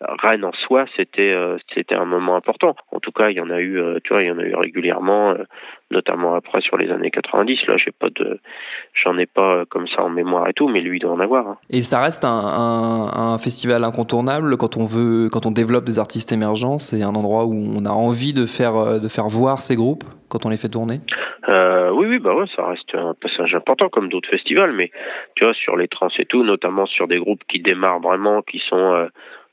Rennes 0.00 0.44
en 0.44 0.52
soi, 0.52 0.84
c'était 0.94 1.34
c'était 1.74 1.94
un 1.94 2.04
moment 2.04 2.36
important. 2.36 2.76
En 2.92 3.00
tout 3.00 3.12
cas, 3.12 3.30
il 3.30 3.36
y 3.36 3.40
en 3.40 3.48
a 3.48 3.60
eu, 3.60 3.80
tu 4.04 4.12
vois, 4.12 4.22
il 4.22 4.28
y 4.28 4.30
en 4.30 4.38
a 4.38 4.42
eu 4.42 4.54
régulièrement, 4.54 5.34
notamment 5.90 6.34
après 6.34 6.60
sur 6.60 6.76
les 6.76 6.90
années 6.90 7.10
90. 7.10 7.66
Là, 7.66 7.78
j'ai 7.78 7.92
pas 7.92 8.08
j'en 8.92 9.16
ai 9.16 9.24
pas 9.24 9.64
comme 9.70 9.88
ça 9.88 10.02
en 10.02 10.10
mémoire 10.10 10.48
et 10.48 10.52
tout, 10.52 10.68
mais 10.68 10.82
lui 10.82 10.98
doit 10.98 11.12
en 11.12 11.20
avoir. 11.20 11.48
Hein. 11.48 11.56
Et 11.70 11.80
ça 11.80 12.02
reste 12.02 12.26
un, 12.26 12.28
un, 12.28 13.32
un, 13.32 13.38
festival 13.38 13.84
incontournable 13.84 14.58
quand 14.58 14.76
on 14.76 14.84
veut, 14.84 15.30
quand 15.30 15.46
on 15.46 15.50
développe 15.50 15.84
des 15.84 15.98
artistes 15.98 16.30
émergents. 16.30 16.76
C'est 16.76 17.02
un 17.02 17.14
endroit 17.14 17.46
où 17.46 17.54
on 17.54 17.86
a 17.86 17.90
envie 17.90 18.34
de 18.34 18.44
faire 18.44 19.00
de 19.00 19.08
faire 19.08 19.28
voir 19.28 19.62
ces 19.62 19.76
groupes 19.76 20.04
quand 20.28 20.44
on 20.44 20.50
les 20.50 20.58
fait 20.58 20.68
tourner? 20.68 21.00
Euh, 21.48 21.90
oui, 21.90 22.06
oui, 22.06 22.18
bah 22.18 22.34
ouais, 22.34 22.46
ça 22.56 22.66
reste 22.66 22.94
un 22.94 23.14
passage 23.14 23.54
important 23.54 23.88
comme 23.88 24.08
d'autres 24.08 24.28
festivals, 24.28 24.72
mais 24.72 24.90
tu 25.34 25.44
vois, 25.44 25.54
sur 25.54 25.76
les 25.76 25.88
trans 25.88 26.08
et 26.18 26.26
tout, 26.26 26.42
notamment 26.42 26.86
sur 26.86 27.06
des 27.06 27.18
groupes 27.18 27.44
qui 27.48 27.60
démarrent 27.60 28.00
vraiment, 28.00 28.42
qui 28.42 28.58
sont, 28.68 28.94
euh, 28.94 29.06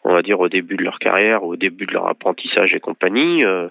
on 0.03 0.13
va 0.13 0.21
dire, 0.21 0.39
au 0.39 0.49
début 0.49 0.75
de 0.75 0.83
leur 0.83 0.97
carrière, 0.97 1.43
au 1.43 1.55
début 1.55 1.85
de 1.85 1.93
leur 1.93 2.07
apprentissage 2.07 2.73
et 2.73 2.79
compagnie. 2.79 3.43
Euh, 3.43 3.67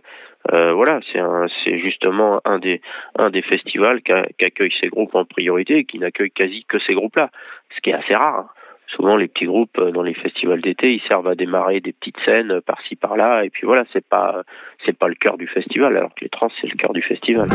euh 0.52 0.72
voilà, 0.72 1.00
c'est 1.12 1.20
c'est 1.64 1.78
justement 1.78 2.40
un 2.44 2.58
des, 2.58 2.80
un 3.16 3.30
des 3.30 3.42
festivals 3.42 4.02
qui, 4.02 4.12
accueille 4.44 4.74
ces 4.80 4.88
groupes 4.88 5.14
en 5.14 5.24
priorité 5.24 5.78
et 5.78 5.84
qui 5.84 5.98
n'accueille 5.98 6.32
quasi 6.32 6.64
que 6.64 6.78
ces 6.80 6.94
groupes-là, 6.94 7.30
ce 7.74 7.80
qui 7.80 7.90
est 7.90 7.94
assez 7.94 8.14
rare. 8.14 8.38
Hein 8.38 8.46
souvent 8.96 9.16
les 9.16 9.28
petits 9.28 9.46
groupes 9.46 9.78
euh, 9.78 9.90
dans 9.90 10.02
les 10.02 10.14
festivals 10.14 10.60
d'été, 10.60 10.94
ils 10.94 11.02
servent 11.08 11.28
à 11.28 11.34
démarrer 11.34 11.80
des 11.80 11.92
petites 11.92 12.18
scènes 12.24 12.60
par-ci 12.60 12.96
par-là, 12.96 13.44
et 13.44 13.50
puis 13.50 13.66
voilà, 13.66 13.84
c'est 13.92 14.06
pas 14.06 14.42
c'est 14.84 14.96
pas 14.96 15.08
le 15.08 15.14
cœur 15.14 15.36
du 15.36 15.46
festival, 15.46 15.96
alors 15.96 16.14
que 16.14 16.24
les 16.24 16.30
trans 16.30 16.50
c'est 16.60 16.68
le 16.68 16.76
cœur 16.76 16.92
du 16.92 17.02
festival. 17.02 17.48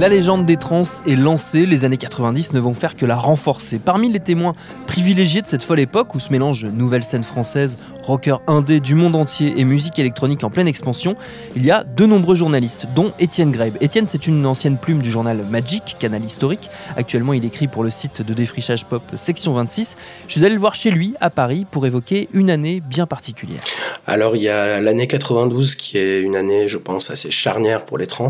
La 0.00 0.08
légende 0.08 0.44
des 0.44 0.56
trans 0.56 0.82
est 1.06 1.14
lancée, 1.14 1.66
les 1.66 1.84
années 1.84 1.96
90 1.96 2.52
ne 2.52 2.58
vont 2.58 2.74
faire 2.74 2.96
que 2.96 3.06
la 3.06 3.14
renforcer. 3.14 3.78
Parmi 3.78 4.10
les 4.10 4.18
témoins 4.18 4.54
privilégiés 4.88 5.40
de 5.40 5.46
cette 5.46 5.62
folle 5.62 5.78
époque 5.78 6.16
où 6.16 6.18
se 6.18 6.32
mélangent 6.32 6.64
nouvelle 6.64 7.04
scène 7.04 7.22
française, 7.22 7.78
rockers 8.02 8.42
indé 8.48 8.80
du 8.80 8.96
monde 8.96 9.14
entier 9.14 9.54
et 9.56 9.64
musique 9.64 10.00
électronique 10.00 10.42
en 10.42 10.50
pleine 10.50 10.66
expansion, 10.66 11.14
il 11.54 11.64
y 11.64 11.70
a 11.70 11.84
de 11.84 12.06
nombreux 12.06 12.34
journalistes, 12.34 12.88
dont 12.96 13.12
Étienne 13.20 13.52
Grebe. 13.52 13.76
Étienne, 13.80 14.08
c'est 14.08 14.26
une 14.26 14.44
ancienne 14.46 14.78
plume 14.78 15.00
du 15.00 15.12
journal 15.12 15.44
Magic, 15.48 15.94
canal 16.00 16.24
historique. 16.24 16.70
Actuellement, 16.96 17.32
il 17.32 17.44
écrit 17.44 17.68
pour 17.68 17.84
le 17.84 17.90
site 17.90 18.20
de 18.20 18.34
défrichage 18.34 18.86
pop 18.86 19.02
Section 19.14 19.52
26. 19.52 19.94
Je 20.26 20.32
suis 20.32 20.44
allé 20.44 20.54
le 20.54 20.60
voir 20.60 20.74
chez 20.74 20.90
lui, 20.90 21.14
à 21.20 21.30
Paris, 21.30 21.66
pour 21.70 21.86
évoquer 21.86 22.28
une 22.32 22.50
année 22.50 22.80
bien 22.80 23.06
particulière. 23.06 23.62
Alors, 24.08 24.34
il 24.34 24.42
y 24.42 24.48
a 24.48 24.80
l'année 24.80 25.06
92 25.06 25.76
qui 25.76 25.98
est 25.98 26.20
une 26.20 26.34
année, 26.34 26.66
je 26.66 26.78
pense, 26.78 27.12
assez 27.12 27.30
charnière 27.30 27.84
pour 27.84 27.96
les 27.96 28.08
trans 28.08 28.28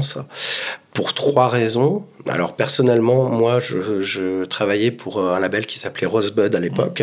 pour 0.94 1.12
trois 1.12 1.48
raisons. 1.48 2.04
Alors 2.26 2.56
personnellement, 2.56 3.28
moi, 3.28 3.58
je, 3.58 4.44
travaillais 4.44 4.90
pour 4.90 5.20
un 5.20 5.38
label 5.40 5.66
qui 5.66 5.78
s'appelait 5.78 6.06
Rosebud 6.06 6.54
à 6.54 6.60
l'époque. 6.60 7.02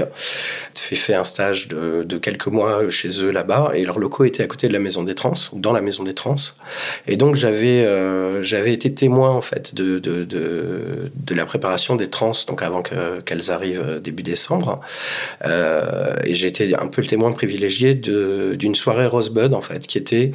J'ai 0.74 0.96
fait 0.96 1.14
un 1.14 1.24
stage 1.24 1.68
de, 1.68 2.18
quelques 2.18 2.48
mois 2.48 2.90
chez 2.90 3.22
eux 3.22 3.30
là-bas 3.30 3.72
et 3.76 3.86
leurs 3.86 4.00
locaux 4.00 4.24
étaient 4.24 4.44
à 4.44 4.48
côté 4.48 4.68
de 4.68 4.74
la 4.74 4.80
Maison 4.80 5.04
des 5.04 5.16
Trans 5.16 5.34
ou 5.52 5.60
dans 5.60 5.74
la 5.74 5.82
Maison 5.82 6.04
des 6.04 6.14
Trans. 6.14 6.36
Et 7.08 7.18
donc 7.18 7.36
j'avais 7.36 7.84
euh, 7.86 8.42
été 8.44 8.94
témoin 8.94 9.30
en 9.30 9.42
fait 9.42 9.76
de, 9.76 10.02
la 11.34 11.46
préparation 11.46 11.96
des 11.96 12.10
trans 12.10 12.32
donc 12.48 12.62
avant 12.62 12.82
qu'elles 12.82 13.52
arrivent 13.52 14.00
début 14.04 14.24
décembre. 14.24 14.82
Euh, 15.46 16.16
et 16.24 16.34
j'ai 16.34 16.48
été 16.48 16.76
un 16.76 16.88
peu 16.88 17.02
le 17.02 17.08
témoin 17.08 17.32
privilégié 17.32 17.94
d'une 17.94 18.76
soirée 18.76 19.06
Rosebud 19.06 19.54
en 19.54 19.62
fait 19.62 19.88
qui 19.88 19.98
était 19.98 20.32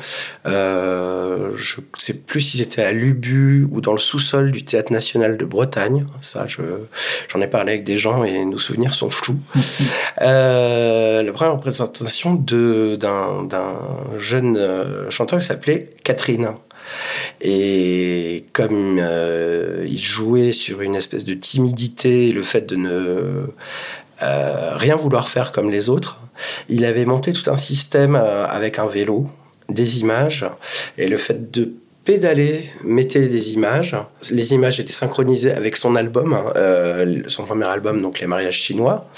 euh, 0.47 1.51
je 1.57 1.77
sais 1.99 2.15
plus 2.15 2.41
si 2.41 2.59
c'était 2.59 2.83
à 2.83 2.93
Lubu 2.93 3.67
ou 3.71 3.81
dans 3.81 3.93
le 3.93 3.99
sous-sol 3.99 4.53
du 4.53 4.65
théâtre 4.65 4.76
national 4.91 5.37
de 5.37 5.45
Bretagne. 5.45 6.07
Ça, 6.21 6.47
j'en 6.49 7.41
ai 7.41 7.47
parlé 7.47 7.73
avec 7.73 7.85
des 7.85 7.97
gens 7.97 8.25
et 8.25 8.45
nos 8.45 8.59
souvenirs 8.59 8.95
sont 8.95 9.11
flous. 9.11 9.39
euh, 10.23 11.23
la 11.23 11.33
première 11.33 11.55
représentation 11.55 12.35
d'un 12.35 13.75
jeune 14.19 14.57
euh, 14.57 15.11
chanteur 15.11 15.39
qui 15.39 15.47
s'appelait 15.47 15.91
Catherine. 16.05 16.51
Et 17.41 18.45
comme 18.53 18.99
euh, 19.01 19.85
il 19.89 19.99
jouait 19.99 20.53
sur 20.53 20.81
une 20.83 20.95
espèce 20.95 21.25
de 21.25 21.35
timidité, 21.35 22.33
le 22.33 22.43
fait 22.43 22.67
de 22.67 22.77
ne 22.77 23.47
euh, 24.23 24.77
rien 24.77 24.97
vouloir 24.97 25.29
faire 25.29 25.53
comme 25.53 25.71
les 25.71 25.91
autres, 25.91 26.21
il 26.69 26.85
avait 26.85 27.05
monté 27.05 27.33
tout 27.33 27.51
un 27.51 27.57
système 27.57 28.15
avec 28.15 28.79
un 28.79 28.87
vélo, 28.87 29.29
des 29.69 30.01
images, 30.01 30.47
et 30.97 31.09
le 31.09 31.17
fait 31.17 31.51
de 31.51 31.73
pédaler, 32.07 32.71
mettait 32.85 33.27
des 33.29 33.53
images. 33.55 33.97
Les 34.31 34.55
images 34.55 34.79
étaient 34.79 34.93
synchronisées 34.93 35.53
avec 35.53 35.77
son 35.77 35.97
album, 35.97 36.33
hein, 36.33 36.53
euh, 36.55 37.23
son 37.27 37.45
premier 37.45 37.67
album, 37.67 38.01
donc 38.01 38.21
Les 38.21 38.29
mariages 38.29 38.59
chinois. 38.59 39.11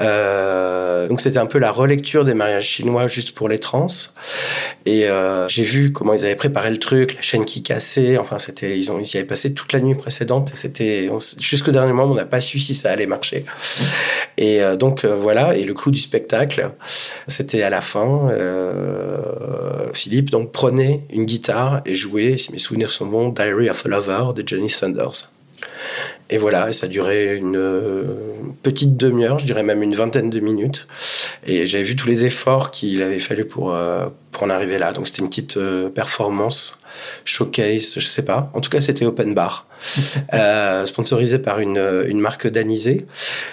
Euh, 0.00 1.08
donc 1.08 1.22
c'était 1.22 1.38
un 1.38 1.46
peu 1.46 1.58
la 1.58 1.70
relecture 1.70 2.26
des 2.26 2.34
mariages 2.34 2.68
chinois 2.68 3.08
juste 3.08 3.32
pour 3.32 3.48
les 3.48 3.58
trans. 3.58 3.86
Et 4.84 5.08
euh, 5.08 5.48
j'ai 5.48 5.62
vu 5.62 5.92
comment 5.92 6.12
ils 6.12 6.26
avaient 6.26 6.36
préparé 6.36 6.70
le 6.70 6.76
truc, 6.76 7.14
la 7.14 7.22
chaîne 7.22 7.46
qui 7.46 7.62
cassait. 7.62 8.18
Enfin, 8.18 8.36
c'était, 8.36 8.78
ils, 8.78 8.92
ont, 8.92 9.00
ils 9.00 9.14
y 9.14 9.16
avaient 9.16 9.26
passé 9.26 9.54
toute 9.54 9.72
la 9.72 9.80
nuit 9.80 9.94
précédente. 9.94 10.50
C'était 10.52 11.08
jusqu'au 11.40 11.72
dernier 11.72 11.94
moment, 11.94 12.12
on 12.12 12.14
n'a 12.14 12.26
pas 12.26 12.40
su 12.40 12.58
si 12.58 12.74
ça 12.74 12.90
allait 12.90 13.06
marcher. 13.06 13.46
Et 14.36 14.60
donc 14.78 15.06
voilà. 15.06 15.56
Et 15.56 15.64
le 15.64 15.72
clou 15.72 15.90
du 15.90 16.00
spectacle, 16.00 16.70
c'était 17.26 17.62
à 17.62 17.70
la 17.70 17.80
fin. 17.80 18.28
Philippe 19.94 20.28
donc 20.30 20.52
prenait 20.52 21.00
une 21.10 21.24
guitare 21.24 21.80
et 21.86 21.94
jouait, 21.94 22.25
si 22.36 22.52
mes 22.52 22.58
souvenirs 22.58 22.90
sont 22.90 23.06
bons, 23.06 23.28
Diary 23.28 23.70
of 23.70 23.86
a 23.86 23.88
Lover 23.88 24.34
de 24.34 24.42
Johnny 24.46 24.70
Sanders. 24.70 25.30
Et 26.28 26.38
voilà, 26.38 26.72
ça 26.72 26.88
durait 26.88 27.36
une 27.36 27.56
euh, 27.56 28.02
petite 28.62 28.96
demi-heure, 28.96 29.38
je 29.38 29.46
dirais 29.46 29.62
même 29.62 29.82
une 29.82 29.94
vingtaine 29.94 30.28
de 30.28 30.40
minutes. 30.40 30.88
Et 31.46 31.66
j'avais 31.66 31.84
vu 31.84 31.94
tous 31.94 32.08
les 32.08 32.24
efforts 32.24 32.72
qu'il 32.72 33.02
avait 33.02 33.20
fallu 33.20 33.44
pour, 33.44 33.72
euh, 33.72 34.06
pour 34.32 34.42
en 34.42 34.50
arriver 34.50 34.78
là. 34.78 34.92
Donc 34.92 35.06
c'était 35.06 35.22
une 35.22 35.28
petite 35.28 35.56
euh, 35.56 35.88
performance, 35.88 36.78
showcase, 37.24 37.94
je 37.96 38.06
sais 38.06 38.24
pas. 38.24 38.50
En 38.54 38.60
tout 38.60 38.70
cas, 38.70 38.80
c'était 38.80 39.04
open 39.04 39.34
bar, 39.34 39.66
sponsorisé 40.84 41.38
par 41.38 41.60
une, 41.60 42.04
une 42.06 42.20
marque 42.20 42.46
danisée. 42.46 43.06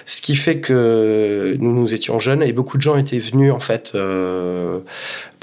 Ce 0.06 0.22
qui 0.22 0.36
fait 0.36 0.60
que 0.60 1.56
nous, 1.60 1.74
nous 1.74 1.94
étions 1.94 2.20
jeunes 2.20 2.44
et 2.44 2.54
beaucoup 2.54 2.78
de 2.78 2.82
gens 2.82 2.98
étaient 2.98 3.20
venus 3.20 3.52
en 3.52 3.60
fait 3.60 3.96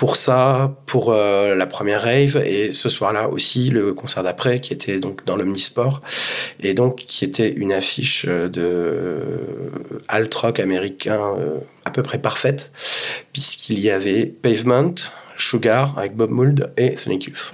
pour 0.01 0.17
ça, 0.17 0.75
pour 0.87 1.13
euh, 1.13 1.55
la 1.55 1.67
première 1.67 2.01
rave 2.01 2.43
et 2.43 2.73
ce 2.73 2.89
soir-là 2.89 3.29
aussi 3.29 3.69
le 3.69 3.93
concert 3.93 4.23
d'après 4.23 4.59
qui 4.59 4.73
était 4.73 4.99
donc 4.99 5.27
dans 5.27 5.37
l'Omnisport 5.37 6.01
et 6.59 6.73
donc 6.73 7.05
qui 7.07 7.23
était 7.23 7.51
une 7.51 7.71
affiche 7.71 8.25
euh, 8.27 8.49
de 8.49 8.63
euh, 8.65 10.01
alt 10.09 10.35
rock 10.35 10.59
américain 10.59 11.21
à 11.85 11.91
peu 11.91 12.03
près 12.03 12.17
parfaite 12.17 12.73
puisqu'il 13.35 13.79
y 13.79 13.91
avait 13.91 14.25
Pavement, 14.25 14.95
Sugar 15.41 15.99
avec 15.99 16.15
Bob 16.15 16.31
Mould 16.31 16.73
et 16.77 16.97
Sonic 16.97 17.25
Youth. 17.27 17.53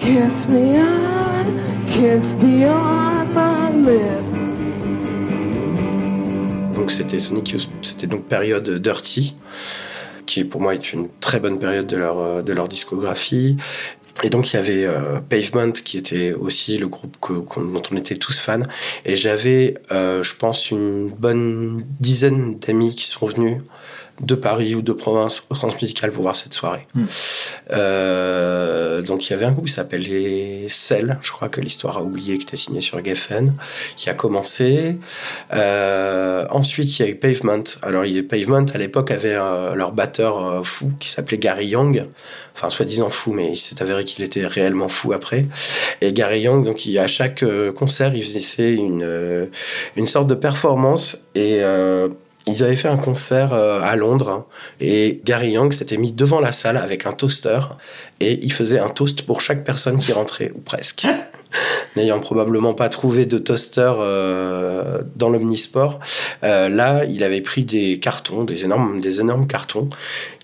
Donc 6.74 6.90
c'était 6.90 7.18
Sonic 7.18 7.50
Youth, 7.50 7.68
c'était 7.82 8.06
donc 8.06 8.26
période 8.26 8.68
Dirty 8.68 9.34
qui 10.26 10.44
pour 10.44 10.60
moi 10.60 10.74
est 10.74 10.92
une 10.92 11.08
très 11.20 11.40
bonne 11.40 11.58
période 11.58 11.86
de 11.86 11.96
leur, 11.96 12.18
euh, 12.18 12.42
de 12.42 12.52
leur 12.52 12.68
discographie. 12.68 13.56
Et 14.22 14.30
donc 14.30 14.52
il 14.52 14.56
y 14.56 14.58
avait 14.58 14.84
euh, 14.84 15.20
Pavement 15.20 15.72
qui 15.72 15.98
était 15.98 16.32
aussi 16.32 16.78
le 16.78 16.88
groupe 16.88 17.16
dont 17.56 17.82
on 17.90 17.96
était 17.96 18.16
tous 18.16 18.40
fans. 18.40 18.60
Et 19.04 19.14
j'avais, 19.14 19.74
euh, 19.92 20.22
je 20.22 20.34
pense, 20.34 20.70
une 20.70 21.10
bonne 21.10 21.84
dizaine 22.00 22.58
d'amis 22.58 22.94
qui 22.94 23.06
sont 23.06 23.26
venus 23.26 23.58
de 24.20 24.34
Paris 24.34 24.74
ou 24.74 24.82
de 24.82 24.92
province 24.92 25.42
transmusicale 25.50 26.10
pour 26.10 26.22
voir 26.22 26.36
cette 26.36 26.54
soirée. 26.54 26.86
Hmm. 26.94 27.04
Euh, 27.72 29.02
donc 29.02 29.26
il 29.26 29.30
y 29.30 29.32
avait 29.34 29.44
un 29.44 29.52
groupe 29.52 29.66
qui 29.66 29.72
s'appelait 29.72 30.66
Cell, 30.68 31.18
je 31.20 31.32
crois 31.32 31.48
que 31.48 31.60
l'histoire 31.60 31.98
a 31.98 32.02
oublié, 32.02 32.38
qui 32.38 32.44
était 32.44 32.56
signé 32.56 32.80
sur 32.80 33.02
Geffen, 33.04 33.54
qui 33.96 34.08
a 34.08 34.14
commencé. 34.14 34.96
Euh, 35.52 36.46
ensuite 36.50 36.98
il 36.98 37.02
y 37.02 37.08
a 37.08 37.08
eu 37.10 37.16
Pavement. 37.16 37.62
Alors 37.82 38.04
Pavement 38.28 38.64
à 38.72 38.78
l'époque 38.78 39.10
avait 39.10 39.34
euh, 39.34 39.74
leur 39.74 39.92
batteur 39.92 40.64
fou 40.66 40.92
qui 40.98 41.10
s'appelait 41.10 41.38
Gary 41.38 41.66
Young, 41.66 42.06
enfin 42.54 42.70
soi-disant 42.70 43.10
fou, 43.10 43.32
mais 43.32 43.52
il 43.52 43.56
s'est 43.56 43.82
avéré 43.82 44.04
qu'il 44.04 44.24
était 44.24 44.46
réellement 44.46 44.88
fou 44.88 45.12
après. 45.12 45.46
Et 46.00 46.12
Gary 46.12 46.40
Young, 46.40 46.64
donc 46.64 46.82
à 46.98 47.06
chaque 47.06 47.44
concert, 47.74 48.14
il 48.14 48.22
faisait 48.22 48.72
une, 48.72 49.48
une 49.96 50.06
sorte 50.06 50.28
de 50.28 50.34
performance 50.34 51.18
et 51.34 51.62
ils 52.46 52.62
avaient 52.62 52.76
fait 52.76 52.88
un 52.88 52.96
concert 52.96 53.52
euh, 53.52 53.80
à 53.82 53.96
Londres 53.96 54.30
hein, 54.30 54.44
et 54.80 55.20
Gary 55.24 55.50
Young 55.50 55.72
s'était 55.72 55.96
mis 55.96 56.12
devant 56.12 56.40
la 56.40 56.52
salle 56.52 56.76
avec 56.76 57.06
un 57.06 57.12
toaster 57.12 57.60
et 58.20 58.38
il 58.42 58.52
faisait 58.52 58.78
un 58.78 58.88
toast 58.88 59.22
pour 59.22 59.40
chaque 59.40 59.64
personne 59.64 59.98
qui 59.98 60.12
rentrait, 60.12 60.52
ou 60.54 60.60
presque. 60.60 61.06
n'ayant 61.96 62.20
probablement 62.20 62.74
pas 62.74 62.88
trouvé 62.88 63.26
de 63.26 63.38
toaster 63.38 63.92
euh, 63.98 65.02
dans 65.16 65.28
l'omnisport, 65.28 66.00
euh, 66.44 66.68
là, 66.68 67.04
il 67.04 67.24
avait 67.24 67.40
pris 67.40 67.64
des 67.64 67.98
cartons, 67.98 68.44
des 68.44 68.64
énormes, 68.64 69.00
des 69.00 69.20
énormes 69.20 69.46
cartons, 69.46 69.88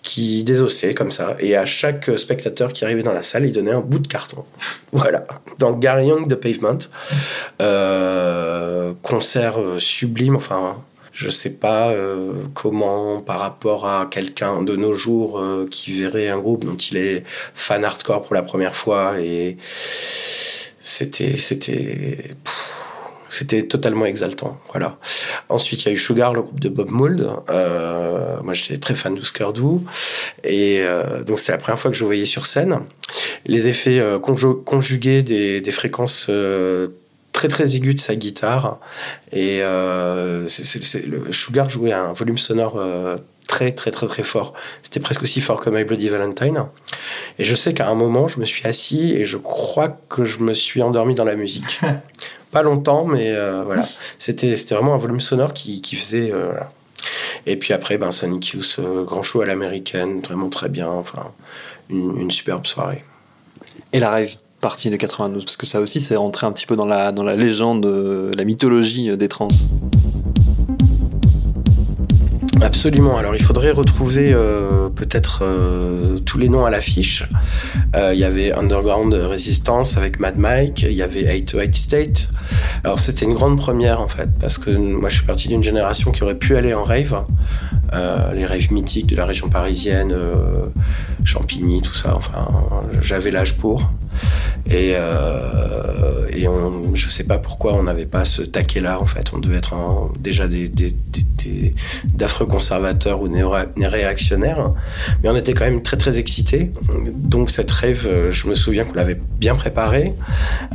qui 0.03 0.43
désossaient 0.43 0.95
comme 0.95 1.11
ça. 1.11 1.37
Et 1.39 1.57
à 1.57 1.65
chaque 1.65 2.11
spectateur 2.17 2.73
qui 2.73 2.85
arrivait 2.85 3.03
dans 3.03 3.13
la 3.13 3.23
salle, 3.23 3.47
il 3.47 3.53
donnait 3.53 3.73
un 3.73 3.81
bout 3.81 3.99
de 3.99 4.09
carton. 4.09 4.45
Voilà. 4.95 5.25
Dans 5.59 5.73
Gary 5.73 6.09
Young 6.09 6.29
de 6.29 6.35
Pavement. 6.35 6.77
Euh, 7.63 8.93
concert 9.01 9.59
sublime, 9.79 10.37
enfin 10.37 10.77
je 11.13 11.29
sais 11.29 11.51
pas 11.51 11.91
euh, 11.91 12.33
comment, 12.55 13.21
par 13.21 13.39
rapport 13.39 13.87
à 13.87 14.09
quelqu'un 14.11 14.63
de 14.63 14.77
nos 14.77 14.95
jours 14.95 15.39
euh, 15.39 15.69
qui 15.71 15.93
verrait 15.93 16.29
un 16.29 16.39
groupe 16.39 16.65
dont 16.65 16.77
il 16.77 16.97
est 16.97 17.25
fan 17.55 17.85
hardcore 17.85 18.23
pour 18.23 18.35
la 18.35 18.43
première 18.43 18.75
fois 18.75 19.21
et 19.21 19.59
c'était 20.81 21.37
c'était 21.37 22.35
c'était 23.29 23.63
totalement 23.63 24.05
exaltant. 24.05 24.59
Voilà. 24.73 24.99
Ensuite, 25.49 25.85
il 25.85 25.87
y 25.87 25.89
a 25.91 25.95
eu 25.95 25.97
Sugar, 25.97 26.35
le 26.35 26.43
groupe 26.43 26.61
de 26.61 26.69
Bob 26.69 26.91
Mould. 26.91 27.31
Euh, 27.49 28.37
moi, 28.43 28.53
j'étais 28.53 28.77
très 28.77 28.95
fan 28.95 29.15
d'Oscar 29.15 29.55
Dou. 29.55 29.85
Et 30.45 30.85
donc, 31.25 31.41
c'est 31.41 31.53
la 31.53 31.57
première 31.57 31.81
fois 31.81 31.91
que 31.91 31.97
je 31.97 32.05
voyais 32.05 32.27
sur 32.27 32.45
scène. 32.45 32.81
Les 33.47 33.69
effets 33.69 34.03
conjugués 34.21 35.23
des, 35.23 35.63
des 35.63 35.71
fréquences 35.71 36.29
très 37.43 37.49
très 37.49 37.77
aigu 37.77 37.95
de 37.95 38.01
sa 38.01 38.15
guitare. 38.15 38.79
Et 39.33 39.59
euh, 39.63 40.47
le 41.07 41.33
Sugar 41.33 41.69
jouait 41.69 41.93
un 41.93 42.13
volume 42.13 42.39
sonore 42.39 42.77
euh, 42.77 43.17
très 43.49 43.73
très 43.73 43.91
très 43.91 44.07
très 44.07 44.23
fort. 44.23 44.53
C'était 44.83 45.01
presque 45.01 45.23
aussi 45.23 45.41
fort 45.41 45.61
que 45.61 45.71
My 45.71 45.83
Bloody 45.83 46.09
Valentine. 46.09 46.67
Et 47.41 47.45
je 47.45 47.55
sais 47.57 47.75
qu'à 47.75 47.89
un 47.89 47.95
moment, 47.95 48.29
je 48.29 48.39
me 48.39 48.45
suis 48.45 48.65
assis 48.67 49.13
et 49.13 49.25
je 49.25 49.39
crois 49.39 49.99
que 50.09 50.25
je 50.25 50.39
me 50.39 50.53
suis 50.53 50.83
endormi 50.83 51.17
dans 51.17 51.25
la 51.25 51.35
musique. 51.35 51.81
Pas 52.53 52.63
longtemps, 52.63 53.07
mais 53.07 53.33
euh, 53.33 53.63
voilà. 53.65 53.89
C'était 54.19 54.55
vraiment 54.71 54.95
un 54.95 54.99
volume 54.99 55.21
sonore 55.21 55.53
qui, 55.53 55.83
qui 55.83 55.97
faisait. 55.97 56.31
Voilà. 56.31 56.71
Et 57.47 57.57
puis 57.57 57.73
après, 57.73 57.99
ben, 57.99 58.13
Sonic 58.13 58.51
Youth, 58.51 58.79
grand 59.05 59.25
show 59.25 59.41
à 59.41 59.47
l'américaine, 59.47 60.21
vraiment 60.21 60.49
très 60.49 60.69
bien. 60.69 60.87
Enfin, 60.87 61.33
une, 61.91 62.21
une 62.21 62.31
superbe 62.31 62.67
soirée. 62.67 63.03
Et 63.93 63.99
la 63.99 64.11
rêve 64.11 64.37
partie 64.63 64.89
de 64.89 64.97
92 64.97 65.45
Parce 65.45 65.59
que 65.59 65.67
ça 65.67 65.81
aussi, 65.81 66.01
c'est 66.01 66.17
rentré 66.17 66.47
un 66.47 66.53
petit 66.53 66.65
peu 66.65 66.77
dans 66.77 66.87
la, 66.87 67.13
dans 67.13 67.25
la 67.25 67.37
légende, 67.37 67.85
la 68.35 68.45
mythologie 68.45 69.15
des 69.15 69.29
trans. 69.29 69.49
Absolument. 72.63 73.19
Alors 73.19 73.35
il 73.35 73.43
faudrait 73.43 73.73
retrouver 73.73 74.33
euh, 74.33 74.89
peut-être 74.89 75.41
euh, 75.43 76.21
tous 76.21 76.39
les 76.39 76.49
noms 76.49 76.65
à 76.65 76.71
l'affiche. 76.71 77.27
Euh, 77.97 78.15
il 78.15 78.21
y 78.21 78.25
avait 78.25 78.53
Underground 78.53 79.13
Resistance 79.15 79.97
avec 79.97 80.21
Mad 80.21 80.39
Mike, 80.39 80.83
il 80.83 80.93
y 80.93 81.03
avait 81.03 81.23
808 81.23 81.75
State. 81.75 82.29
Alors 82.85 83.01
c'était 83.01 83.25
une 83.25 83.35
grande 83.35 83.59
première 83.59 84.01
en 84.01 84.07
fait, 84.07 84.29
parce 84.41 84.59
que 84.59 84.71
moi 84.71 85.09
je 85.09 85.17
suis 85.17 85.27
parti 85.27 85.49
d'une 85.49 85.65
génération 85.65 86.13
qui 86.13 86.23
aurait 86.23 86.39
pu 86.39 86.57
aller 86.57 86.73
en 86.73 86.85
rave. 86.85 87.25
les 88.35 88.47
raves 88.47 88.73
mythiques 88.73 89.07
de 89.07 89.17
la 89.17 89.27
région 89.27 89.49
parisienne, 89.49 90.15
Champigny, 91.25 91.83
tout 91.83 91.95
ça. 91.95 92.15
Enfin, 92.17 92.49
j'avais 93.01 93.33
l'âge 93.33 93.57
pour. 93.57 93.91
Et, 94.67 94.93
euh, 94.95 96.27
et 96.31 96.47
on, 96.47 96.95
je 96.95 97.09
sais 97.09 97.25
pas 97.25 97.39
pourquoi 97.39 97.75
on 97.75 97.83
n'avait 97.83 98.07
pas 98.07 98.25
ce 98.25 98.43
taquet-là, 98.43 99.01
en 99.01 99.07
fait. 99.07 99.33
On 99.35 99.39
devait 99.39 99.57
être 99.57 99.75
déjà 100.21 100.47
des, 100.47 100.71
d'affreux 102.15 102.47
conservateurs 102.47 103.21
ou 103.21 103.29
néo-réactionnaires. 103.29 104.71
Mais 105.23 105.29
on 105.29 105.37
était 105.37 105.53
quand 105.53 105.65
même 105.65 105.83
très, 105.83 105.97
très 105.97 106.19
excités. 106.19 106.71
Donc, 107.15 107.51
cette 107.51 107.71
rêve, 107.71 108.09
je 108.31 108.47
me 108.47 108.55
souviens 108.55 108.85
qu'on 108.85 108.95
l'avait 108.95 109.21
bien 109.39 109.55
préparée. 109.55 110.15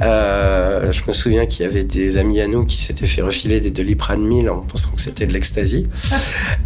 Euh, 0.02 0.92
je 0.92 1.02
me 1.08 1.14
souviens 1.14 1.46
qu'il 1.46 1.66
y 1.66 1.70
avait 1.70 1.84
des 1.84 2.18
amis 2.18 2.42
à 2.42 2.48
nous 2.48 2.66
qui 2.66 2.82
s'étaient 2.82 3.08
fait 3.08 3.22
refiler 3.22 3.62
des 3.62 3.72
Doliprane 3.72 4.22
1000 4.22 4.50
en 4.50 4.60
pensant 4.60 4.92
que 4.92 5.02
c'était 5.02 5.26
de 5.26 5.34
l'ecstasy. 5.34 5.88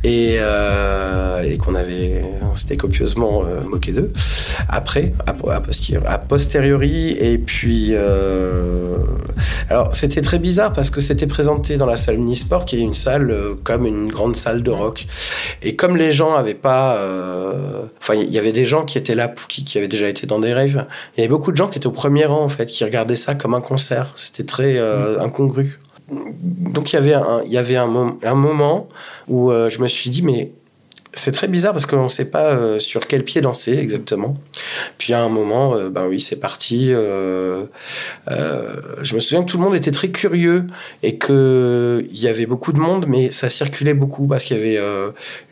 et, 0.03 0.37
euh, 0.39 1.43
et 1.43 1.57
qu'on 1.57 1.75
avait, 1.75 2.21
on 2.41 2.55
s'était 2.55 2.77
copieusement 2.77 3.43
moqué 3.67 3.91
d'eux. 3.91 4.11
Après, 4.67 5.13
à, 5.25 5.35
à, 6.07 6.17
posteriori, 6.17 6.60
et 6.63 7.37
puis, 7.37 7.89
euh, 7.91 8.97
alors 9.69 9.95
c'était 9.95 10.21
très 10.21 10.39
bizarre 10.39 10.71
parce 10.71 10.89
que 10.89 11.01
c'était 11.01 11.27
présenté 11.27 11.77
dans 11.77 11.85
la 11.85 11.95
salle 11.95 12.15
Unisport, 12.15 12.65
qui 12.65 12.77
est 12.77 12.81
une 12.81 12.93
salle 12.93 13.31
euh, 13.31 13.55
comme 13.63 13.85
une 13.85 14.09
grande 14.09 14.35
salle 14.35 14.63
de 14.63 14.71
rock. 14.71 15.07
Et 15.61 15.75
comme 15.75 15.97
les 15.97 16.11
gens 16.11 16.35
avaient 16.35 16.53
pas, 16.53 16.95
euh, 16.95 17.83
enfin, 17.99 18.15
il 18.15 18.31
y 18.31 18.37
avait 18.37 18.51
des 18.51 18.65
gens 18.65 18.85
qui 18.85 18.97
étaient 18.97 19.15
là, 19.15 19.33
qui, 19.49 19.63
qui 19.63 19.77
avaient 19.77 19.87
déjà 19.87 20.07
été 20.07 20.27
dans 20.27 20.39
des 20.39 20.53
rêves. 20.53 20.85
Il 21.15 21.21
y 21.21 21.23
avait 21.23 21.29
beaucoup 21.29 21.51
de 21.51 21.57
gens 21.57 21.67
qui 21.67 21.77
étaient 21.77 21.87
au 21.87 21.91
premier 21.91 22.25
rang 22.25 22.43
en 22.43 22.49
fait, 22.49 22.65
qui 22.65 22.83
regardaient 22.83 23.15
ça 23.15 23.35
comme 23.35 23.53
un 23.53 23.61
concert. 23.61 24.11
C'était 24.15 24.45
très 24.45 24.79
mm. 24.79 25.21
incongru. 25.21 25.79
Donc 26.09 26.91
il 26.91 26.95
y 26.95 26.99
avait 26.99 27.13
un, 27.13 27.41
il 27.45 27.51
y 27.51 27.57
avait 27.57 27.77
un, 27.77 28.17
un 28.23 28.35
moment 28.35 28.89
où 29.27 29.51
je 29.51 29.79
me 29.79 29.87
suis 29.87 30.09
dit 30.09 30.21
mais 30.21 30.51
c'est 31.13 31.33
très 31.33 31.47
bizarre 31.47 31.73
parce 31.73 31.85
qu'on 31.85 32.05
ne 32.05 32.09
sait 32.09 32.25
pas 32.25 32.51
euh, 32.51 32.79
sur 32.79 33.05
quel 33.05 33.25
pied 33.25 33.41
danser 33.41 33.77
exactement. 33.77 34.37
Puis 34.97 35.13
à 35.13 35.21
un 35.21 35.27
moment, 35.27 35.75
euh, 35.75 35.89
ben 35.89 36.07
oui, 36.07 36.21
c'est 36.21 36.37
parti. 36.37 36.87
Euh, 36.93 37.65
je 39.01 39.15
me 39.15 39.19
souviens 39.19 39.43
que 39.43 39.51
tout 39.51 39.57
le 39.57 39.63
monde 39.63 39.75
était 39.75 39.91
très 39.91 40.09
curieux 40.09 40.67
et 41.03 41.17
qu'il 41.17 42.07
y 42.13 42.27
avait 42.27 42.45
beaucoup 42.45 42.71
de 42.71 42.79
monde, 42.79 43.05
mais 43.07 43.29
ça 43.31 43.49
circulait 43.49 43.93
beaucoup 43.93 44.25
parce 44.25 44.45
qu'il 44.45 44.57
y 44.57 44.59
avait 44.59 44.79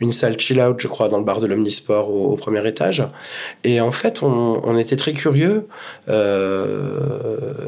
une 0.00 0.12
salle 0.12 0.40
chill 0.40 0.60
out, 0.60 0.76
je 0.78 0.88
crois, 0.88 1.08
dans 1.08 1.18
le 1.18 1.24
bar 1.24 1.40
de 1.40 1.46
l'Omnisport 1.46 2.10
au, 2.10 2.36
premier 2.36 2.66
étage. 2.66 3.02
Et 3.64 3.80
en 3.80 3.92
fait, 3.92 4.22
on, 4.22 4.78
était 4.78 4.96
très 4.96 5.12
curieux. 5.12 5.66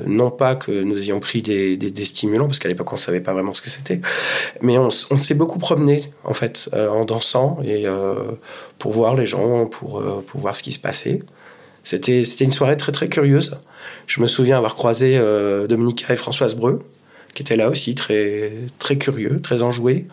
non 0.07 0.31
pas 0.31 0.55
que 0.55 0.73
nous 0.73 1.03
ayons 1.03 1.21
pris 1.21 1.43
des, 1.43 2.05
stimulants, 2.05 2.47
parce 2.47 2.59
qu'à 2.59 2.69
l'époque, 2.69 2.91
on 2.93 2.97
ne 2.97 3.01
savait 3.01 3.21
pas 3.21 3.33
vraiment 3.33 3.53
ce 3.53 3.61
que 3.61 3.69
c'était, 3.71 4.01
mais 4.61 4.79
on, 4.79 4.89
on 5.11 5.17
s'est 5.17 5.35
beaucoup 5.35 5.59
promené, 5.59 6.05
en 6.25 6.33
fait, 6.33 6.71
en 6.73 7.05
dansant. 7.05 7.59
Et 7.65 7.82
euh, 7.87 8.15
pour 8.79 8.93
voir 8.93 9.15
les 9.15 9.27
gens, 9.27 9.67
pour, 9.67 10.01
euh, 10.01 10.25
pour 10.27 10.41
voir 10.41 10.57
ce 10.57 10.63
qui 10.63 10.73
se 10.73 10.79
passait. 10.79 11.23
C'était, 11.83 12.25
c'était 12.25 12.45
une 12.45 12.53
soirée 12.53 12.77
très 12.77 12.93
très 12.93 13.09
curieuse. 13.09 13.57
Je 14.07 14.21
me 14.21 14.27
souviens 14.27 14.57
avoir 14.57 14.77
croisé 14.77 15.17
euh, 15.19 15.67
Dominica 15.67 16.13
et 16.13 16.17
Françoise 16.17 16.55
Breu, 16.55 16.81
qui 17.35 17.43
étaient 17.43 17.57
là 17.57 17.69
aussi, 17.69 17.95
très, 17.95 18.53
très 18.79 18.97
curieux, 18.97 19.41
très 19.43 19.63
enjoués. 19.63 20.07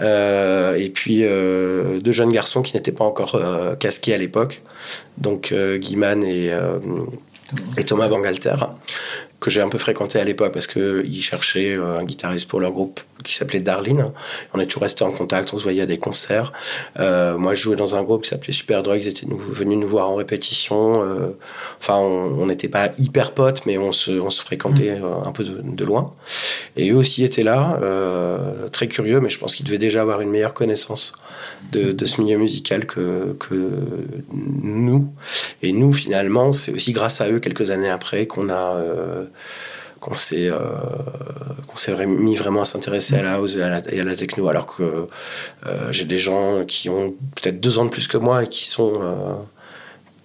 et 0.00 0.90
puis 0.92 1.20
deux 1.20 2.12
jeunes 2.12 2.32
garçons 2.32 2.62
qui 2.62 2.74
n'étaient 2.74 2.92
pas 2.92 3.04
encore 3.04 3.40
casqués 3.78 4.14
à 4.14 4.18
l'époque, 4.18 4.62
donc 5.16 5.54
Guiman 5.54 6.24
et, 6.24 6.50
et 7.78 7.84
Thomas 7.84 8.08
Bangalter 8.08 8.56
que 9.40 9.50
j'ai 9.50 9.60
un 9.60 9.68
peu 9.68 9.78
fréquenté 9.78 10.18
à 10.18 10.24
l'époque 10.24 10.52
parce 10.52 10.66
qu'ils 10.66 11.22
cherchaient 11.22 11.74
euh, 11.74 11.98
un 11.98 12.04
guitariste 12.04 12.48
pour 12.48 12.60
leur 12.60 12.72
groupe 12.72 13.00
qui 13.22 13.34
s'appelait 13.34 13.60
Darlene. 13.60 14.12
On 14.54 14.60
est 14.60 14.66
toujours 14.66 14.82
resté 14.82 15.04
en 15.04 15.10
contact, 15.10 15.52
on 15.52 15.58
se 15.58 15.62
voyait 15.62 15.82
à 15.82 15.86
des 15.86 15.98
concerts. 15.98 16.52
Euh, 16.98 17.36
moi, 17.36 17.54
je 17.54 17.62
jouais 17.62 17.76
dans 17.76 17.96
un 17.96 18.02
groupe 18.02 18.22
qui 18.22 18.30
s'appelait 18.30 18.52
Super 18.52 18.82
Drugs, 18.82 19.02
ils 19.02 19.08
étaient 19.08 19.26
venus 19.28 19.78
nous 19.78 19.88
voir 19.88 20.08
en 20.10 20.14
répétition. 20.14 21.02
Euh, 21.02 21.36
enfin, 21.80 21.96
on 21.96 22.46
n'était 22.46 22.68
pas 22.68 22.90
hyper 22.98 23.32
potes, 23.32 23.66
mais 23.66 23.78
on 23.78 23.92
se, 23.92 24.12
on 24.12 24.30
se 24.30 24.40
fréquentait 24.42 24.98
mm. 24.98 25.04
un 25.26 25.32
peu 25.32 25.44
de, 25.44 25.84
loin. 25.84 26.14
Et 26.76 26.90
eux 26.90 26.96
aussi 26.96 27.24
étaient 27.24 27.42
là, 27.42 27.78
très 28.72 28.88
curieux, 28.88 29.20
mais 29.20 29.28
je 29.28 29.38
pense 29.38 29.54
qu'ils 29.54 29.66
devaient 29.66 29.78
déjà 29.78 30.00
avoir 30.00 30.20
une 30.20 30.30
meilleure 30.30 30.54
connaissance 30.54 31.12
de, 31.72 31.92
de 31.92 32.04
ce 32.04 32.20
milieu 32.20 32.38
musical 32.38 32.86
que, 32.86 33.36
que 33.38 33.70
nous. 34.32 35.08
Et 35.62 35.72
nous, 35.72 35.92
finalement, 35.92 36.52
c'est 36.52 36.72
aussi 36.72 36.92
grâce 36.92 37.20
à 37.20 37.28
eux, 37.28 37.40
quelques 37.40 37.70
années 37.70 37.90
après, 37.90 38.26
qu'on 38.26 38.50
a 38.50 38.76
qu'on 40.00 40.14
s'est 40.14 40.48
euh, 40.48 40.58
qu'on 41.66 41.76
s'est 41.76 42.06
mis 42.06 42.36
vraiment 42.36 42.62
à 42.62 42.64
s'intéresser 42.64 43.16
à 43.16 43.22
la 43.22 43.34
house 43.34 43.56
et 43.56 43.62
à 43.62 43.70
la, 43.70 44.16
techno 44.16 44.48
alors 44.48 44.66
que 44.66 45.08
euh, 45.66 45.92
j'ai 45.92 46.04
des 46.04 46.18
gens 46.18 46.64
qui 46.66 46.88
ont 46.88 47.14
peut-être 47.34 47.60
deux 47.60 47.78
ans 47.78 47.84
de 47.84 47.90
plus 47.90 48.06
que 48.06 48.16
moi 48.16 48.44
et 48.44 48.46
qui 48.46 48.66
sont 48.66 48.92
euh, 49.00 49.34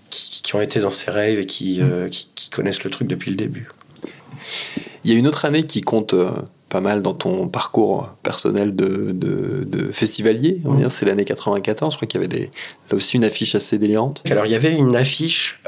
qui, 0.09 0.55
ont 0.55 0.61
été 0.61 0.81
dans 0.81 0.89
ces 0.89 1.09
rêves 1.09 1.39
et 1.39 1.45
qui, 1.45 1.81
qui, 2.11 2.49
connaissent 2.49 2.83
le 2.83 2.89
truc 2.89 3.07
depuis 3.07 3.31
le 3.31 3.37
début. 3.37 3.69
Il 5.05 5.11
y 5.11 5.15
a 5.15 5.17
une 5.17 5.27
autre 5.27 5.45
année 5.45 5.65
qui 5.65 5.79
compte 5.79 6.13
pas 6.67 6.81
mal 6.81 7.01
dans 7.01 7.13
ton 7.13 7.47
parcours 7.47 8.09
personnel 8.21 8.75
de, 8.75 9.11
de, 9.13 9.91
festivalier, 9.93 10.61
c'est 10.89 11.05
l'année 11.05 11.23
94, 11.23 11.93
je 11.93 11.97
crois 11.97 12.07
qu'il 12.07 12.19
y 12.19 12.23
avait 12.23 12.27
des, 12.27 12.51
là 12.89 12.97
aussi 12.97 13.15
une 13.15 13.23
affiche 13.23 13.55
assez 13.55 13.77
délirante. 13.77 14.21
Alors 14.29 14.45
il 14.45 14.51
y 14.51 14.55
avait 14.55 14.73
une 14.73 14.97
affiche 14.97 15.61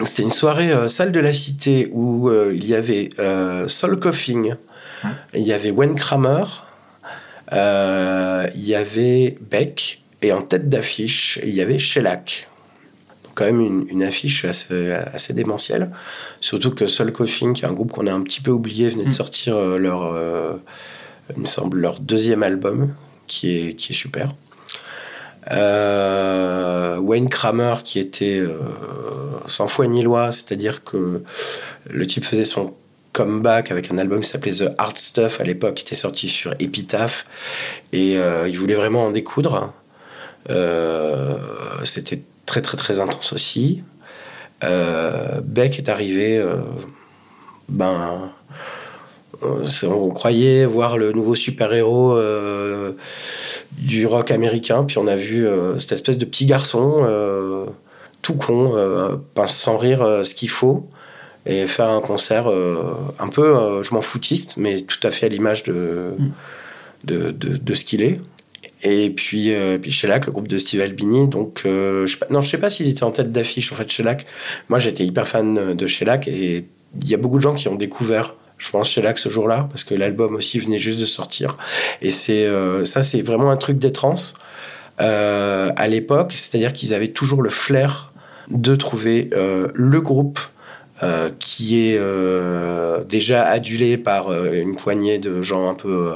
c'était 0.00 0.22
une 0.22 0.30
soirée 0.30 0.72
euh, 0.72 0.88
salle 0.88 1.12
de 1.12 1.20
la 1.20 1.32
cité 1.32 1.88
où 1.92 2.28
euh, 2.28 2.52
il 2.54 2.66
y 2.66 2.74
avait 2.74 3.10
euh, 3.18 3.68
Sol 3.68 3.98
Coffing, 3.98 4.54
il 5.34 5.42
y 5.42 5.52
avait 5.52 5.70
Wen 5.70 5.94
Kramer, 5.94 6.44
il 7.52 8.64
y 8.64 8.74
avait 8.74 9.36
Beck, 9.50 10.02
et 10.22 10.32
en 10.32 10.42
tête 10.42 10.68
d'affiche, 10.68 11.38
il 11.42 11.54
y 11.54 11.60
avait 11.60 11.78
Shellac. 11.78 12.48
Donc 13.24 13.32
quand 13.34 13.44
même 13.44 13.86
une, 13.90 14.02
affiche 14.02 14.44
assez, 14.44 14.92
assez, 14.92 15.34
démentielle. 15.34 15.90
Surtout 16.40 16.70
que 16.70 16.86
Sol 16.86 17.12
Coffing, 17.12 17.52
qui 17.52 17.64
est 17.64 17.68
un 17.68 17.72
groupe 17.72 17.92
qu'on 17.92 18.06
a 18.06 18.12
un 18.12 18.22
petit 18.22 18.40
peu 18.40 18.50
oublié, 18.50 18.88
venait 18.88 19.04
de 19.04 19.08
mm. 19.08 19.12
sortir 19.12 19.58
leur, 19.58 20.16
il 21.34 21.40
me 21.40 21.46
semble, 21.46 21.80
leur 21.80 22.00
deuxième 22.00 22.42
album, 22.42 22.94
qui 23.26 23.56
est, 23.56 23.74
qui 23.74 23.92
est 23.92 23.96
super. 23.96 24.26
Wayne 25.50 27.28
Kramer 27.28 27.76
qui 27.84 27.98
était 27.98 28.38
euh, 28.38 28.58
sans 29.46 29.68
foi 29.68 29.86
ni 29.86 30.02
loi, 30.02 30.32
c'est-à-dire 30.32 30.84
que 30.84 31.22
le 31.90 32.06
type 32.06 32.24
faisait 32.24 32.44
son 32.44 32.74
comeback 33.12 33.70
avec 33.70 33.90
un 33.90 33.98
album 33.98 34.20
qui 34.20 34.28
s'appelait 34.28 34.52
The 34.52 34.72
Hard 34.78 34.96
Stuff 34.96 35.40
à 35.40 35.44
l'époque, 35.44 35.74
qui 35.74 35.84
était 35.84 35.94
sorti 35.94 36.28
sur 36.28 36.54
Epitaph, 36.58 37.26
et 37.92 38.14
il 38.14 38.58
voulait 38.58 38.74
vraiment 38.74 39.04
en 39.04 39.10
découdre. 39.10 39.72
C'était 41.84 42.22
très 42.46 42.62
très 42.62 42.78
très 42.78 43.00
intense 43.00 43.34
aussi. 43.34 43.82
Beck 44.62 45.78
est 45.78 45.90
arrivé, 45.90 46.42
ben 47.68 48.32
on 49.40 50.10
croyait 50.10 50.66
voir 50.66 50.96
le 50.96 51.12
nouveau 51.12 51.34
super-héros 51.34 52.16
euh, 52.16 52.92
du 53.72 54.06
rock 54.06 54.30
américain, 54.30 54.84
puis 54.84 54.98
on 54.98 55.06
a 55.06 55.16
vu 55.16 55.46
euh, 55.46 55.78
cette 55.78 55.92
espèce 55.92 56.18
de 56.18 56.24
petit 56.24 56.46
garçon 56.46 57.02
euh, 57.04 57.66
tout 58.20 58.34
con, 58.34 58.74
sans 59.46 59.76
rire 59.76 60.20
ce 60.22 60.34
qu'il 60.34 60.50
faut, 60.50 60.86
et 61.44 61.66
faire 61.66 61.88
un 61.88 62.00
concert 62.00 62.46
un 62.46 63.28
peu, 63.28 63.82
je 63.82 63.92
m'en 63.94 64.02
foutiste, 64.02 64.56
mais 64.58 64.82
tout 64.82 65.04
à 65.04 65.10
fait 65.10 65.26
à 65.26 65.28
l'image 65.28 65.64
de, 65.64 66.14
mm. 66.16 67.32
de, 67.32 67.74
ce 67.74 67.84
qu'il 67.84 68.02
est. 68.02 68.20
Et 68.84 69.10
puis, 69.10 69.52
puis 69.80 69.90
Shellac, 69.90 70.26
le 70.26 70.32
groupe 70.32 70.46
de 70.46 70.56
Steve 70.56 70.82
Albini. 70.82 71.26
Donc, 71.26 71.62
je 71.64 72.06
sais 72.06 72.16
pas, 72.16 72.26
non, 72.30 72.40
je 72.42 72.48
sais 72.48 72.58
pas 72.58 72.70
s'ils 72.70 72.88
étaient 72.88 73.02
en 73.02 73.10
tête 73.10 73.32
d'affiche, 73.32 73.72
en 73.72 73.74
fait, 73.74 73.90
Shellac. 73.90 74.24
Moi, 74.68 74.78
j'étais 74.78 75.04
hyper 75.04 75.26
fan 75.26 75.74
de 75.74 75.86
Shellac 75.88 76.28
et 76.28 76.64
il 77.00 77.08
y 77.08 77.14
a 77.14 77.16
beaucoup 77.16 77.38
de 77.38 77.42
gens 77.42 77.54
qui 77.54 77.66
ont 77.66 77.74
découvert 77.74 78.36
je 78.62 78.70
pense 78.70 78.88
chez 78.88 79.02
Lac 79.02 79.18
ce 79.18 79.28
jour-là, 79.28 79.66
parce 79.68 79.82
que 79.82 79.94
l'album 79.94 80.36
aussi 80.36 80.60
venait 80.60 80.78
juste 80.78 81.00
de 81.00 81.04
sortir. 81.04 81.56
Et 82.00 82.10
c'est 82.10 82.46
euh, 82.46 82.84
ça, 82.84 83.02
c'est 83.02 83.20
vraiment 83.20 83.50
un 83.50 83.56
truc 83.56 83.78
des 83.78 83.90
trans 83.90 84.14
euh, 85.00 85.70
à 85.74 85.88
l'époque, 85.88 86.34
c'est-à-dire 86.36 86.72
qu'ils 86.72 86.94
avaient 86.94 87.08
toujours 87.08 87.42
le 87.42 87.50
flair 87.50 88.12
de 88.48 88.76
trouver 88.76 89.30
euh, 89.32 89.68
le 89.74 90.00
groupe 90.00 90.40
qui 91.40 91.80
est 91.80 92.00
déjà 93.08 93.42
adulé 93.44 93.96
par 93.96 94.32
une 94.32 94.76
poignée 94.76 95.18
de 95.18 95.42
gens 95.42 95.68
un 95.68 95.74
peu 95.74 96.12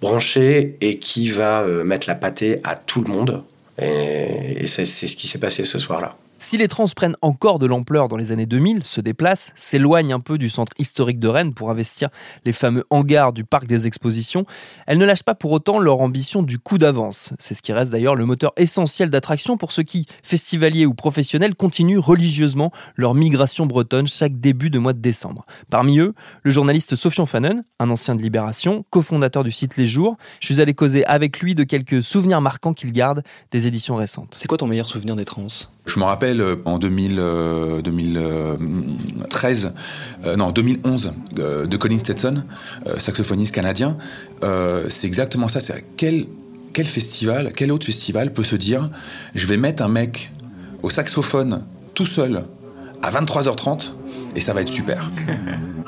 branchés 0.00 0.76
et 0.80 0.98
qui 0.98 1.30
va 1.30 1.62
mettre 1.84 2.08
la 2.08 2.16
pâtée 2.16 2.58
à 2.64 2.74
tout 2.74 3.04
le 3.04 3.12
monde. 3.12 3.44
et 3.78 4.66
c'est 4.66 4.86
ce 4.86 5.14
qui 5.14 5.28
s'est 5.28 5.38
passé 5.38 5.62
ce 5.62 5.78
soir-là. 5.78 6.16
Si 6.44 6.56
les 6.58 6.66
trans 6.66 6.86
prennent 6.88 7.14
encore 7.22 7.60
de 7.60 7.66
l'ampleur 7.66 8.08
dans 8.08 8.16
les 8.16 8.32
années 8.32 8.46
2000, 8.46 8.82
se 8.82 9.00
déplacent, 9.00 9.52
s'éloignent 9.54 10.12
un 10.12 10.18
peu 10.18 10.38
du 10.38 10.48
centre 10.48 10.72
historique 10.76 11.20
de 11.20 11.28
Rennes 11.28 11.54
pour 11.54 11.70
investir 11.70 12.08
les 12.44 12.52
fameux 12.52 12.84
hangars 12.90 13.32
du 13.32 13.44
parc 13.44 13.66
des 13.66 13.86
expositions, 13.86 14.44
elles 14.88 14.98
ne 14.98 15.04
lâchent 15.04 15.22
pas 15.22 15.36
pour 15.36 15.52
autant 15.52 15.78
leur 15.78 16.00
ambition 16.00 16.42
du 16.42 16.58
coup 16.58 16.78
d'avance. 16.78 17.32
C'est 17.38 17.54
ce 17.54 17.62
qui 17.62 17.72
reste 17.72 17.92
d'ailleurs 17.92 18.16
le 18.16 18.26
moteur 18.26 18.52
essentiel 18.56 19.08
d'attraction 19.08 19.56
pour 19.56 19.70
ceux 19.70 19.84
qui, 19.84 20.06
festivaliers 20.24 20.84
ou 20.84 20.94
professionnels, 20.94 21.54
continuent 21.54 22.00
religieusement 22.00 22.72
leur 22.96 23.14
migration 23.14 23.66
bretonne 23.66 24.08
chaque 24.08 24.40
début 24.40 24.68
de 24.68 24.80
mois 24.80 24.94
de 24.94 25.00
décembre. 25.00 25.46
Parmi 25.70 26.00
eux, 26.00 26.12
le 26.42 26.50
journaliste 26.50 26.96
Sofian 26.96 27.24
Fanen, 27.24 27.62
un 27.78 27.88
ancien 27.88 28.16
de 28.16 28.20
Libération, 28.20 28.84
cofondateur 28.90 29.44
du 29.44 29.52
site 29.52 29.76
Les 29.76 29.86
Jours. 29.86 30.16
Je 30.40 30.46
suis 30.46 30.60
allé 30.60 30.74
causer 30.74 31.04
avec 31.04 31.38
lui 31.38 31.54
de 31.54 31.62
quelques 31.62 32.02
souvenirs 32.02 32.40
marquants 32.40 32.74
qu'il 32.74 32.92
garde 32.92 33.22
des 33.52 33.68
éditions 33.68 33.94
récentes. 33.94 34.34
C'est 34.36 34.48
quoi 34.48 34.58
ton 34.58 34.66
meilleur 34.66 34.88
souvenir 34.88 35.14
des 35.14 35.24
trans? 35.24 35.46
Je 35.86 35.98
me 35.98 36.04
rappelle 36.04 36.40
euh, 36.40 36.56
en 36.64 36.78
2000, 36.78 37.16
2013, 37.82 39.66
euh, 39.66 39.70
euh, 40.28 40.36
non 40.36 40.50
2011, 40.50 41.12
de 41.32 41.76
Colin 41.76 41.98
Stetson, 41.98 42.44
saxophoniste 42.98 43.54
canadien. 43.54 43.96
c'est 44.88 45.06
exactement 45.06 45.48
ça. 45.48 45.60
C'est 45.60 45.84
quel 45.96 46.26
quel 46.72 46.86
festival, 46.86 47.52
quel 47.54 47.70
autre 47.70 47.84
festival 47.84 48.32
peut 48.32 48.44
se 48.44 48.56
dire, 48.56 48.88
je 49.34 49.46
vais 49.46 49.58
mettre 49.58 49.82
un 49.82 49.88
mec 49.88 50.32
au 50.82 50.88
saxophone 50.88 51.62
tout 51.92 52.06
seul 52.06 52.44
à 53.02 53.10
23h30 53.10 53.92
et 54.34 54.40
ça 54.40 54.54
va 54.54 54.62
être 54.62 54.70
super. 54.70 55.10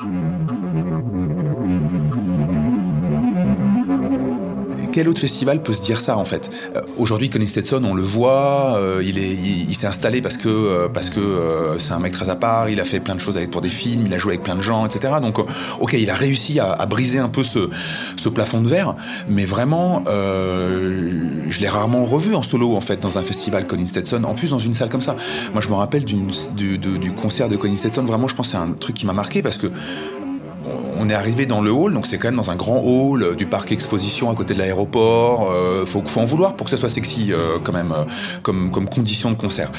quel 4.95 5.09
autre 5.09 5.19
festival 5.19 5.61
peut 5.61 5.73
se 5.73 5.81
dire 5.81 5.99
ça 5.99 6.15
en 6.15 6.23
fait? 6.23 6.49
Euh, 6.73 6.81
Aujourd'hui, 6.97 7.29
Connie 7.29 7.49
Stetson, 7.49 7.83
on 7.83 7.95
le 7.95 8.01
voit, 8.01 8.77
euh, 8.77 9.03
il 9.05 9.17
est, 9.17 9.33
il, 9.33 9.75
s'est 9.75 9.87
installé 9.87 10.21
parce 10.21 10.37
que 10.37 10.47
euh, 10.47 10.87
parce 10.87 11.11
c'est 11.79 11.91
un 11.91 11.99
mec 11.99 12.13
très 12.13 12.29
à 12.29 12.37
part. 12.37 12.69
Il 12.69 12.79
a 12.79 12.85
fait 12.85 13.01
plein 13.01 13.15
de 13.15 13.19
choses 13.19 13.35
avec 13.35 13.51
pour 13.51 13.59
des 13.59 13.69
films, 13.69 14.05
il 14.05 14.13
a 14.13 14.17
joué 14.17 14.35
avec 14.35 14.43
plein 14.43 14.55
de 14.55 14.61
gens, 14.61 14.85
etc. 14.85 15.15
Donc, 15.21 15.37
ok, 15.39 15.93
il 15.93 16.09
a 16.09 16.13
réussi 16.13 16.61
à, 16.61 16.85
briser 16.85 17.19
un 17.19 17.27
peu 17.27 17.43
ce, 17.43 17.69
ce, 18.15 18.29
plafond 18.29 18.61
de 18.61 18.69
verre, 18.69 18.95
mais 19.27 19.43
vraiment, 19.43 20.01
je 20.05 21.59
l'ai 21.59 21.67
rarement 21.67 22.05
revu 22.05 22.33
en 22.33 22.43
solo 22.43 22.73
en 22.73 22.81
fait 22.81 23.01
dans 23.01 23.17
un 23.17 23.21
festival 23.21 23.67
Colin 23.67 23.85
Stetson. 23.85 24.23
En 24.23 24.33
plus, 24.33 24.51
dans 24.51 24.59
une 24.59 24.75
salle 24.75 24.89
comme 24.89 25.01
ça. 25.01 25.17
Moi, 25.51 25.61
je 25.61 25.67
me 25.67 25.73
rappelle 25.73 26.05
du, 26.05 26.15
du, 26.55 27.11
concert 27.11 27.49
de 27.49 27.57
Colin 27.57 27.75
Stetson. 27.75 28.03
Vraiment, 28.03 28.29
je 28.29 28.35
pense 28.35 28.47
que 28.47 28.51
c'est 28.53 28.63
un 28.63 28.71
truc 28.71 28.95
qui 28.95 29.05
m'a 29.05 29.13
marqué 29.13 29.41
parce 29.41 29.57
que 29.57 29.67
on 30.97 31.09
est 31.09 31.13
arrivé 31.13 31.45
dans 31.45 31.61
le 31.61 31.71
hall, 31.71 31.93
donc 31.93 32.05
c'est 32.05 32.17
quand 32.17 32.27
même 32.27 32.37
dans 32.37 32.51
un 32.51 32.55
grand 32.55 32.81
hall 32.83 33.23
euh, 33.23 33.35
du 33.35 33.45
parc 33.45 33.71
exposition 33.71 34.29
à 34.29 34.35
côté 34.35 34.53
de 34.53 34.59
l'aéroport. 34.59 35.51
Euh, 35.51 35.85
faut, 35.85 36.01
faut 36.05 36.21
en 36.21 36.25
vouloir 36.25 36.55
pour 36.55 36.65
que 36.65 36.71
ce 36.71 36.77
soit 36.77 36.89
sexy 36.89 37.31
euh, 37.31 37.57
quand 37.63 37.73
même, 37.73 37.93
comme, 38.41 38.71
comme 38.71 38.87
condition 38.87 39.31
de 39.31 39.35
concert. 39.35 39.71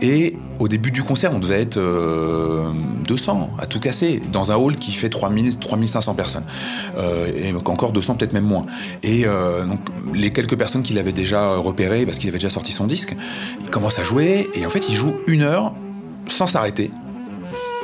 et 0.00 0.36
au 0.58 0.68
début 0.68 0.90
du 0.90 1.02
concert, 1.02 1.32
on 1.34 1.38
devait 1.38 1.60
être 1.60 1.80
200 3.06 3.50
à 3.58 3.66
tout 3.66 3.80
casser 3.80 4.22
dans 4.32 4.52
un 4.52 4.56
hall 4.56 4.76
qui 4.76 4.92
fait 4.92 5.08
3000, 5.08 5.58
3500 5.58 6.14
personnes. 6.14 6.44
et 7.34 7.52
encore 7.54 7.92
200, 7.92 8.16
peut-être 8.16 8.32
même 8.32 8.44
moins. 8.44 8.66
Et 9.02 9.24
donc 9.24 9.80
les 10.14 10.30
quelques 10.30 10.56
personnes 10.56 10.82
qu'il 10.82 10.98
avait 10.98 11.12
déjà 11.12 11.56
repérées, 11.56 12.04
parce 12.04 12.18
qu'il 12.18 12.28
avait 12.28 12.38
déjà 12.38 12.50
sorti 12.50 12.72
son 12.72 12.86
disque, 12.86 13.16
il 13.62 13.70
commence 13.70 13.98
à 13.98 14.04
jouer 14.04 14.48
et 14.54 14.66
en 14.66 14.70
fait 14.70 14.88
il 14.88 14.94
joue 14.94 15.14
une 15.26 15.42
heure 15.42 15.72
sans 16.28 16.46
s'arrêter 16.46 16.90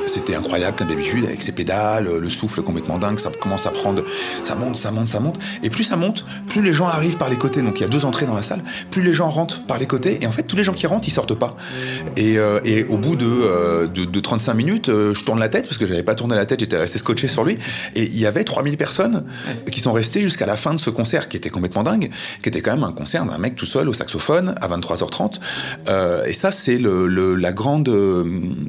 c'était 0.09 0.35
incroyable 0.35 0.77
comme 0.77 0.87
d'habitude, 0.87 1.25
avec 1.25 1.41
ses 1.41 1.51
pédales, 1.51 2.09
le 2.19 2.29
souffle 2.29 2.61
complètement 2.61 2.97
dingue, 2.97 3.19
ça 3.19 3.31
commence 3.39 3.65
à 3.65 3.71
prendre, 3.71 4.03
ça 4.43 4.55
monte, 4.55 4.75
ça 4.75 4.91
monte, 4.91 5.07
ça 5.07 5.19
monte. 5.19 5.39
Et 5.63 5.69
plus 5.69 5.83
ça 5.83 5.95
monte, 5.95 6.25
plus 6.49 6.61
les 6.61 6.73
gens 6.73 6.87
arrivent 6.87 7.17
par 7.17 7.29
les 7.29 7.37
côtés. 7.37 7.61
Donc 7.61 7.79
il 7.79 7.81
y 7.81 7.85
a 7.85 7.89
deux 7.89 8.05
entrées 8.05 8.25
dans 8.25 8.35
la 8.35 8.43
salle, 8.43 8.61
plus 8.91 9.01
les 9.01 9.13
gens 9.13 9.29
rentrent 9.29 9.63
par 9.65 9.77
les 9.77 9.85
côtés. 9.85 10.19
Et 10.21 10.27
en 10.27 10.31
fait, 10.31 10.43
tous 10.43 10.55
les 10.55 10.63
gens 10.63 10.73
qui 10.73 10.87
rentrent, 10.87 11.07
ils 11.07 11.11
sortent 11.11 11.35
pas. 11.35 11.55
Et, 12.17 12.37
euh, 12.37 12.59
au 12.89 12.97
bout 12.97 13.15
de, 13.15 13.25
euh, 13.25 13.87
de, 13.87 14.19
35 14.19 14.53
minutes, 14.53 14.89
euh, 14.89 15.13
je 15.13 15.23
tourne 15.23 15.39
la 15.39 15.49
tête, 15.49 15.65
parce 15.65 15.77
que 15.77 15.85
j'avais 15.85 16.03
pas 16.03 16.15
tourné 16.15 16.35
la 16.35 16.45
tête, 16.45 16.59
j'étais 16.59 16.77
resté 16.77 16.97
scotché 16.97 17.27
sur 17.27 17.43
lui. 17.43 17.57
Et 17.95 18.03
il 18.03 18.19
y 18.19 18.25
avait 18.25 18.43
3000 18.43 18.77
personnes 18.77 19.25
qui 19.71 19.79
sont 19.79 19.93
restées 19.93 20.21
jusqu'à 20.21 20.45
la 20.45 20.55
fin 20.55 20.73
de 20.73 20.79
ce 20.79 20.89
concert, 20.89 21.29
qui 21.29 21.37
était 21.37 21.49
complètement 21.49 21.83
dingue, 21.83 22.09
qui 22.41 22.49
était 22.49 22.61
quand 22.61 22.71
même 22.71 22.83
un 22.83 22.91
concert 22.91 23.25
d'un 23.25 23.37
mec 23.37 23.55
tout 23.55 23.65
seul 23.65 23.89
au 23.89 23.93
saxophone 23.93 24.55
à 24.61 24.67
23h30. 24.67 25.39
et 26.25 26.33
ça, 26.33 26.51
c'est 26.51 26.77
le, 26.77 27.35
la, 27.35 27.51
grande, 27.51 27.89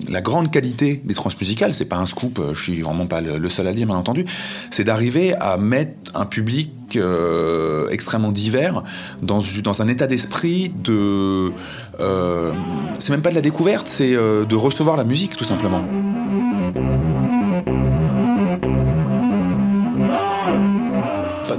la 0.08 0.20
grande 0.20 0.50
qualité 0.50 1.00
des 1.04 1.14
musicale, 1.38 1.74
c'est 1.74 1.84
pas 1.84 1.98
un 1.98 2.06
scoop, 2.06 2.38
euh, 2.38 2.54
je 2.54 2.62
suis 2.62 2.80
vraiment 2.82 3.06
pas 3.06 3.20
le 3.20 3.48
seul 3.48 3.66
à 3.66 3.70
le 3.70 3.76
dire, 3.76 3.86
bien 3.86 3.96
entendu, 3.96 4.24
c'est 4.70 4.84
d'arriver 4.84 5.34
à 5.40 5.56
mettre 5.56 5.92
un 6.14 6.26
public 6.26 6.70
euh, 6.96 7.88
extrêmement 7.90 8.32
divers 8.32 8.82
dans, 9.22 9.40
dans 9.62 9.82
un 9.82 9.88
état 9.88 10.06
d'esprit 10.06 10.70
de. 10.70 11.52
Euh, 12.00 12.52
c'est 12.98 13.10
même 13.10 13.22
pas 13.22 13.30
de 13.30 13.36
la 13.36 13.42
découverte, 13.42 13.86
c'est 13.86 14.12
de 14.12 14.54
recevoir 14.54 14.96
la 14.96 15.04
musique, 15.04 15.36
tout 15.36 15.44
simplement. 15.44 15.84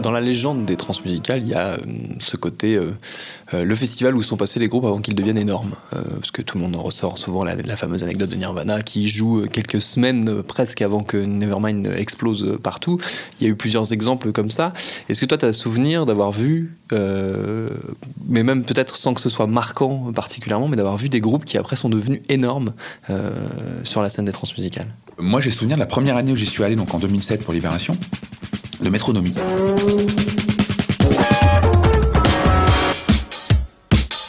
Dans 0.02 0.12
la 0.12 0.22
légende 0.22 0.66
des 0.66 0.76
transmusicales, 0.76 1.42
il 1.42 1.50
y 1.50 1.54
a 1.54 1.68
euh, 1.68 1.78
ce 2.20 2.36
côté, 2.36 2.76
euh, 2.76 2.92
euh, 3.54 3.64
le 3.64 3.76
festival 3.76 4.16
où 4.16 4.24
sont 4.24 4.38
passés 4.38 4.60
les 4.60 4.68
groupes 4.68 4.86
avant 4.86 5.00
qu'ils 5.00 5.16
deviennent 5.16 5.38
énormes. 5.38 5.74
parce 5.92 6.32
que 6.32 6.42
tout 6.42 6.58
le 6.58 6.64
monde 6.64 6.76
en 6.76 6.82
ressort 6.82 7.18
souvent 7.18 7.44
la, 7.44 7.56
fameuse 7.76 8.04
anecdote 8.04 8.30
de 8.30 8.36
Nirvana 8.36 8.82
qui 8.82 9.08
joue 9.08 9.46
quelques 9.52 9.82
semaines 9.82 10.44
presque 10.44 10.82
avant 10.82 11.04
que 11.04 11.18
Nevermind 11.18 11.88
explose 11.96 12.58
partout. 12.62 13.00
Il 13.40 13.46
y 13.46 13.48
a 13.48 13.50
eu 13.50 13.56
plusieurs 13.56 13.94
exemples 13.94 14.32
comme 14.32 14.50
ça. 14.50 14.74
Est-ce 15.10 15.20
que 15.22 15.26
toi, 15.26 15.38
tu 15.38 15.46
as 15.46 15.54
souvenir 15.54 16.06
d'avoir 16.06 16.32
vu, 16.32 16.76
mais 16.92 18.44
même 18.44 18.64
peut-être 18.64 18.96
sans 18.96 19.14
que 19.14 19.22
ce 19.22 19.30
soit 19.30 19.48
marquant 19.48 20.12
particulièrement, 20.14 20.68
mais 20.68 20.78
d'avoir 20.78 20.98
vu 20.98 21.10
des 21.10 21.20
groupes 21.20 21.46
qui 21.46 21.58
après 21.58 21.76
sont 21.76 21.90
devenus 21.90 22.22
énormes 22.30 22.74
sur 23.84 24.02
la 24.02 24.10
scène 24.10 24.26
des 24.26 24.32
transmusicales 24.32 24.88
Moi, 25.20 25.42
j'ai 25.42 25.52
souvenir 25.52 25.78
de 25.78 25.82
la 25.82 25.88
première 25.88 26.18
année 26.18 26.32
où 26.32 26.36
j'y 26.36 26.46
suis 26.46 26.64
allé, 26.64 26.76
donc 26.76 26.94
en 26.94 27.00
2007 27.00 27.44
pour 27.44 27.54
Libération 27.54 27.98
de 28.82 28.90
métronomie. 28.90 29.36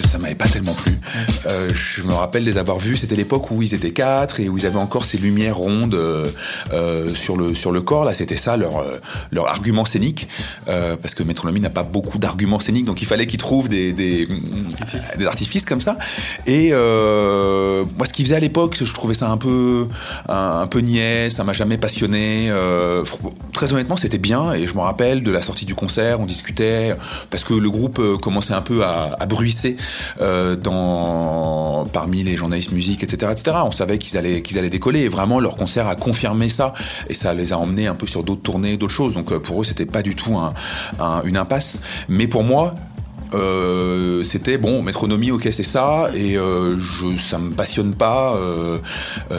Ça 0.01 0.19
m'avait 0.19 0.35
pas 0.35 0.49
tellement 0.49 0.75
plu. 0.75 0.99
Euh, 1.47 1.73
je 2.03 2.07
me 2.07 2.15
rappelle 2.15 2.45
les 2.45 2.59
avoir 2.59 2.79
vus. 2.79 2.97
C'était 2.97 3.17
l'époque 3.17 3.51
où 3.51 3.62
ils 3.62 3.75
étaient 3.75 3.93
quatre 3.93 4.41
et 4.41 4.49
où 4.49 4.59
ils 4.59 4.67
avaient 4.67 4.79
encore 4.79 5.05
ces 5.05 5.19
lumières 5.19 5.57
rondes 5.57 5.99
sur 7.15 7.37
le 7.37 7.55
sur 7.55 7.73
le 7.73 7.83
corps. 7.83 8.05
Là, 8.05 8.15
c'était 8.15 8.37
ça 8.37 8.57
leur 8.57 8.85
leur 9.31 9.49
argument 9.49 9.85
scénique, 9.85 10.29
parce 10.67 11.15
que 11.15 11.23
Métronomie 11.23 11.61
n'a 11.61 11.71
pas 11.71 11.83
beaucoup 11.83 12.19
d'arguments 12.19 12.61
scéniques, 12.61 12.85
donc 12.85 13.03
il 13.03 13.07
fallait 13.07 13.27
qu'ils 13.27 13.38
trouvent 13.41 13.69
des, 13.69 13.93
des, 13.93 14.29
des 15.19 15.27
artifices 15.27 15.65
comme 15.65 15.81
ça. 15.81 15.97
Et 16.47 16.71
moi, 16.73 18.07
ce 18.07 18.12
qu'ils 18.12 18.25
faisaient 18.27 18.37
à 18.37 18.41
l'époque, 18.41 18.77
je 18.83 18.93
trouvais 18.93 19.15
ça 19.15 19.29
un 19.31 19.37
peu 19.37 19.88
un, 20.29 20.67
peu 20.67 20.81
niais. 20.81 21.31
Ça 21.31 21.45
m'a 21.45 21.53
jamais 21.53 21.79
passionné. 21.79 22.53
très 23.53 23.73
honnêtement, 23.73 23.97
c'était 23.97 24.19
bien 24.19 24.53
et 24.53 24.67
je 24.67 24.75
me 24.75 24.81
rappelle 24.81 25.23
de 25.23 25.31
la 25.31 25.43
sortie 25.43 25.67
du 25.67 25.75
concert, 25.75 26.21
on 26.21 26.27
discutait 26.27 26.95
parce 27.31 27.45
que 27.45 27.55
le 27.55 27.71
groupe 27.71 27.99
euh, 27.99 28.17
commençait 28.17 28.55
un 28.55 28.62
peu 28.62 28.85
à, 28.85 29.17
à 29.19 29.27
bruisser 29.27 29.77
euh, 30.21 30.57
dans 30.57 31.87
parmi 31.92 32.22
les 32.22 32.37
journalistes 32.37 32.72
musique, 32.72 33.02
etc., 33.02 33.33
etc. 33.33 33.59
On 33.64 33.70
savait 33.70 33.98
qu'ils 33.98 34.16
allaient 34.16 34.42
qu'ils 34.42 34.59
allaient 34.59 34.70
décoller 34.70 35.00
et 35.00 35.09
vraiment 35.09 35.40
leur 35.40 35.57
concert 35.57 35.87
a 35.87 35.94
confirmé 35.94 36.48
ça 36.48 36.72
et 37.09 37.14
ça 37.14 37.35
les 37.35 37.52
a 37.52 37.59
emmenés 37.59 37.87
un 37.87 37.94
peu 37.94 38.07
sur 38.07 38.24
d'autres 38.24 38.42
tournées, 38.42 38.76
d'autres 38.76 38.92
choses. 38.92 39.14
Donc 39.14 39.33
euh, 39.33 39.38
pour 39.38 39.61
eux, 39.61 39.64
c'était 39.64 39.87
pas 39.87 40.02
du 40.02 40.14
tout 40.14 40.37
un, 40.37 40.52
une 41.24 41.37
impasse. 41.37 41.81
Mais 42.09 42.26
pour 42.26 42.44
moi, 42.44 42.74
euh, 43.35 44.22
c'était 44.22 44.59
bon, 44.59 44.83
métronomie, 44.83 45.31
ok, 45.31 45.48
c'est 45.50 45.62
ça, 45.62 46.11
et 46.12 46.37
euh, 46.37 46.76
je, 46.76 47.16
ça 47.16 47.38
me 47.38 47.52
passionne 47.52 47.94
pas. 47.94 48.37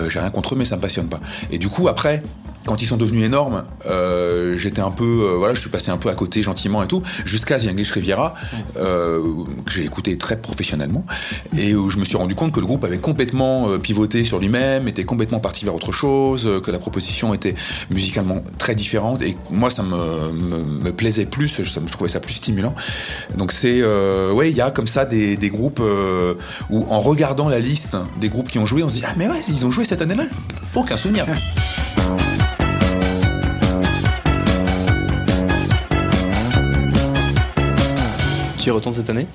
J'ai 0.09 0.19
rien 0.19 0.29
contre 0.29 0.53
eux, 0.53 0.57
mais 0.57 0.65
ça 0.65 0.77
me 0.77 0.81
passionne 0.81 1.09
pas. 1.09 1.19
Et 1.51 1.57
du 1.57 1.69
coup, 1.69 1.87
après, 1.87 2.23
quand 2.65 2.82
ils 2.82 2.86
sont 2.86 2.97
devenus 2.97 3.26
énormes, 3.26 3.63
euh, 3.88 4.56
j'étais 4.58 4.82
un 4.82 4.91
peu, 4.91 5.04
euh, 5.04 5.36
voilà, 5.38 5.54
je 5.54 5.60
suis 5.60 5.69
passé 5.69 5.91
un 5.91 5.97
peu 5.97 6.10
à 6.10 6.15
côté 6.15 6.41
gentiment 6.41 6.84
et 6.84 6.88
tout, 6.88 7.02
jusqu'à 7.26 7.60
The 7.60 7.67
English 7.67 7.91
Riviera, 7.91 8.34
euh, 8.78 9.21
que 9.65 9.71
j'ai 9.71 9.84
écouté 9.84 10.17
très 10.17 10.38
professionnellement, 10.38 11.06
et 11.58 11.76
où 11.76 11.89
je 11.89 11.97
me 11.97 12.06
suis 12.06 12.17
rendu 12.17 12.36
compte 12.36 12.52
que 12.52 12.60
le 12.60 12.65
groupe 12.65 12.84
avait 12.84 12.99
complètement 12.99 13.78
pivoté 13.80 14.23
sur 14.23 14.39
lui-même, 14.39 14.88
était 14.88 15.04
complètement 15.04 15.39
parti 15.39 15.65
vers 15.65 15.76
autre 15.76 15.91
chose, 15.91 16.49
que 16.63 16.71
la 16.71 16.80
proposition 16.80 17.34
était 17.34 17.56
musicalement 17.89 18.41
très 18.58 18.76
différente, 18.76 19.21
et 19.21 19.38
moi 19.49 19.69
ça 19.69 19.84
me, 19.84 20.91
plaisait 20.91 21.26
plus, 21.26 21.54
je, 21.58 21.63
je, 21.63 21.80
trouvais 21.91 22.10
ça 22.10 22.19
plus 22.19 22.34
stimulant. 22.34 22.76
Donc 23.36 23.52
c'est, 23.52 23.84
ouais, 24.32 24.52
il 24.52 24.56
y 24.56 24.62
a 24.62 24.71
comme 24.71 24.88
ça 24.88 25.06
des, 25.06 25.36
des 25.36 25.49
groupes 25.49 25.82
où 26.69 26.86
en 26.89 26.99
regardant 26.99 27.49
la 27.49 27.60
liste 27.60 27.97
des 28.21 28.30
groupes 28.30 28.47
qui 28.47 28.60
ont 28.60 28.65
joué, 28.65 28.84
on 28.84 28.89
se 28.89 28.95
dit 28.95 29.04
ah 29.06 29.13
mais 29.17 29.28
ouais, 29.28 29.41
ils 29.49 29.65
ont 29.65 29.71
joué 29.71 29.86
cette 29.86 30.02
année-là, 30.02 30.26
aucun 30.76 30.95
souvenir. 30.95 31.26
Tu 38.63 38.69
y 38.69 38.71
retournes 38.71 38.95
cette 38.95 39.10
année? 39.10 39.28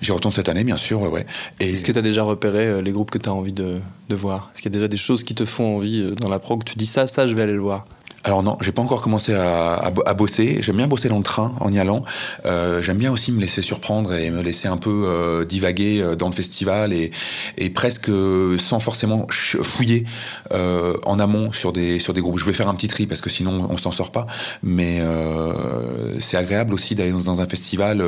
J'y 0.00 0.10
retourne 0.10 0.34
cette 0.34 0.48
année, 0.48 0.64
bien 0.64 0.76
sûr, 0.76 1.00
ouais. 1.00 1.06
ouais. 1.06 1.26
Et... 1.60 1.74
Est-ce 1.74 1.84
que 1.84 1.92
tu 1.92 1.98
as 2.00 2.02
déjà 2.02 2.24
repéré 2.24 2.66
euh, 2.66 2.82
les 2.82 2.90
groupes 2.90 3.12
que 3.12 3.18
tu 3.18 3.28
as 3.28 3.32
envie 3.32 3.52
de, 3.52 3.80
de 4.08 4.14
voir? 4.16 4.50
Est-ce 4.52 4.62
qu'il 4.62 4.72
y 4.72 4.74
a 4.74 4.78
déjà 4.78 4.88
des 4.88 4.96
choses 4.96 5.22
qui 5.22 5.32
te 5.36 5.44
font 5.44 5.76
envie 5.76 6.00
euh, 6.00 6.16
dans 6.16 6.28
la 6.28 6.40
prog? 6.40 6.64
Tu 6.64 6.74
dis 6.74 6.86
ça, 6.86 7.06
ça, 7.06 7.28
je 7.28 7.36
vais 7.36 7.42
aller 7.42 7.52
le 7.52 7.60
voir 7.60 7.84
alors 8.24 8.42
non, 8.42 8.56
j'ai 8.62 8.72
pas 8.72 8.80
encore 8.80 9.02
commencé 9.02 9.34
à, 9.34 9.74
à, 9.74 9.92
à 10.06 10.14
bosser. 10.14 10.58
J'aime 10.62 10.76
bien 10.76 10.88
bosser 10.88 11.08
dans 11.10 11.18
le 11.18 11.22
train 11.22 11.54
en 11.60 11.70
y 11.70 11.78
allant. 11.78 12.02
Euh, 12.46 12.80
J'aime 12.80 12.96
bien 12.96 13.12
aussi 13.12 13.32
me 13.32 13.40
laisser 13.40 13.60
surprendre 13.60 14.14
et 14.14 14.30
me 14.30 14.40
laisser 14.40 14.66
un 14.66 14.78
peu 14.78 15.04
euh, 15.06 15.44
divaguer 15.44 16.00
euh, 16.00 16.16
dans 16.16 16.28
le 16.28 16.34
festival 16.34 16.92
et, 16.94 17.10
et 17.58 17.68
presque 17.68 18.10
sans 18.58 18.80
forcément 18.80 19.26
fouiller 19.30 20.04
euh, 20.52 20.96
en 21.04 21.18
amont 21.18 21.52
sur 21.52 21.72
des 21.72 21.98
sur 21.98 22.14
des 22.14 22.22
groupes. 22.22 22.38
Je 22.38 22.46
vais 22.46 22.54
faire 22.54 22.68
un 22.68 22.74
petit 22.74 22.88
tri 22.88 23.06
parce 23.06 23.20
que 23.20 23.30
sinon 23.30 23.66
on 23.68 23.76
s'en 23.76 23.92
sort 23.92 24.10
pas. 24.10 24.26
Mais 24.62 25.00
euh, 25.00 26.18
c'est 26.18 26.38
agréable 26.38 26.72
aussi 26.72 26.94
d'aller 26.94 27.12
dans 27.12 27.40
un 27.40 27.46
festival 27.46 28.02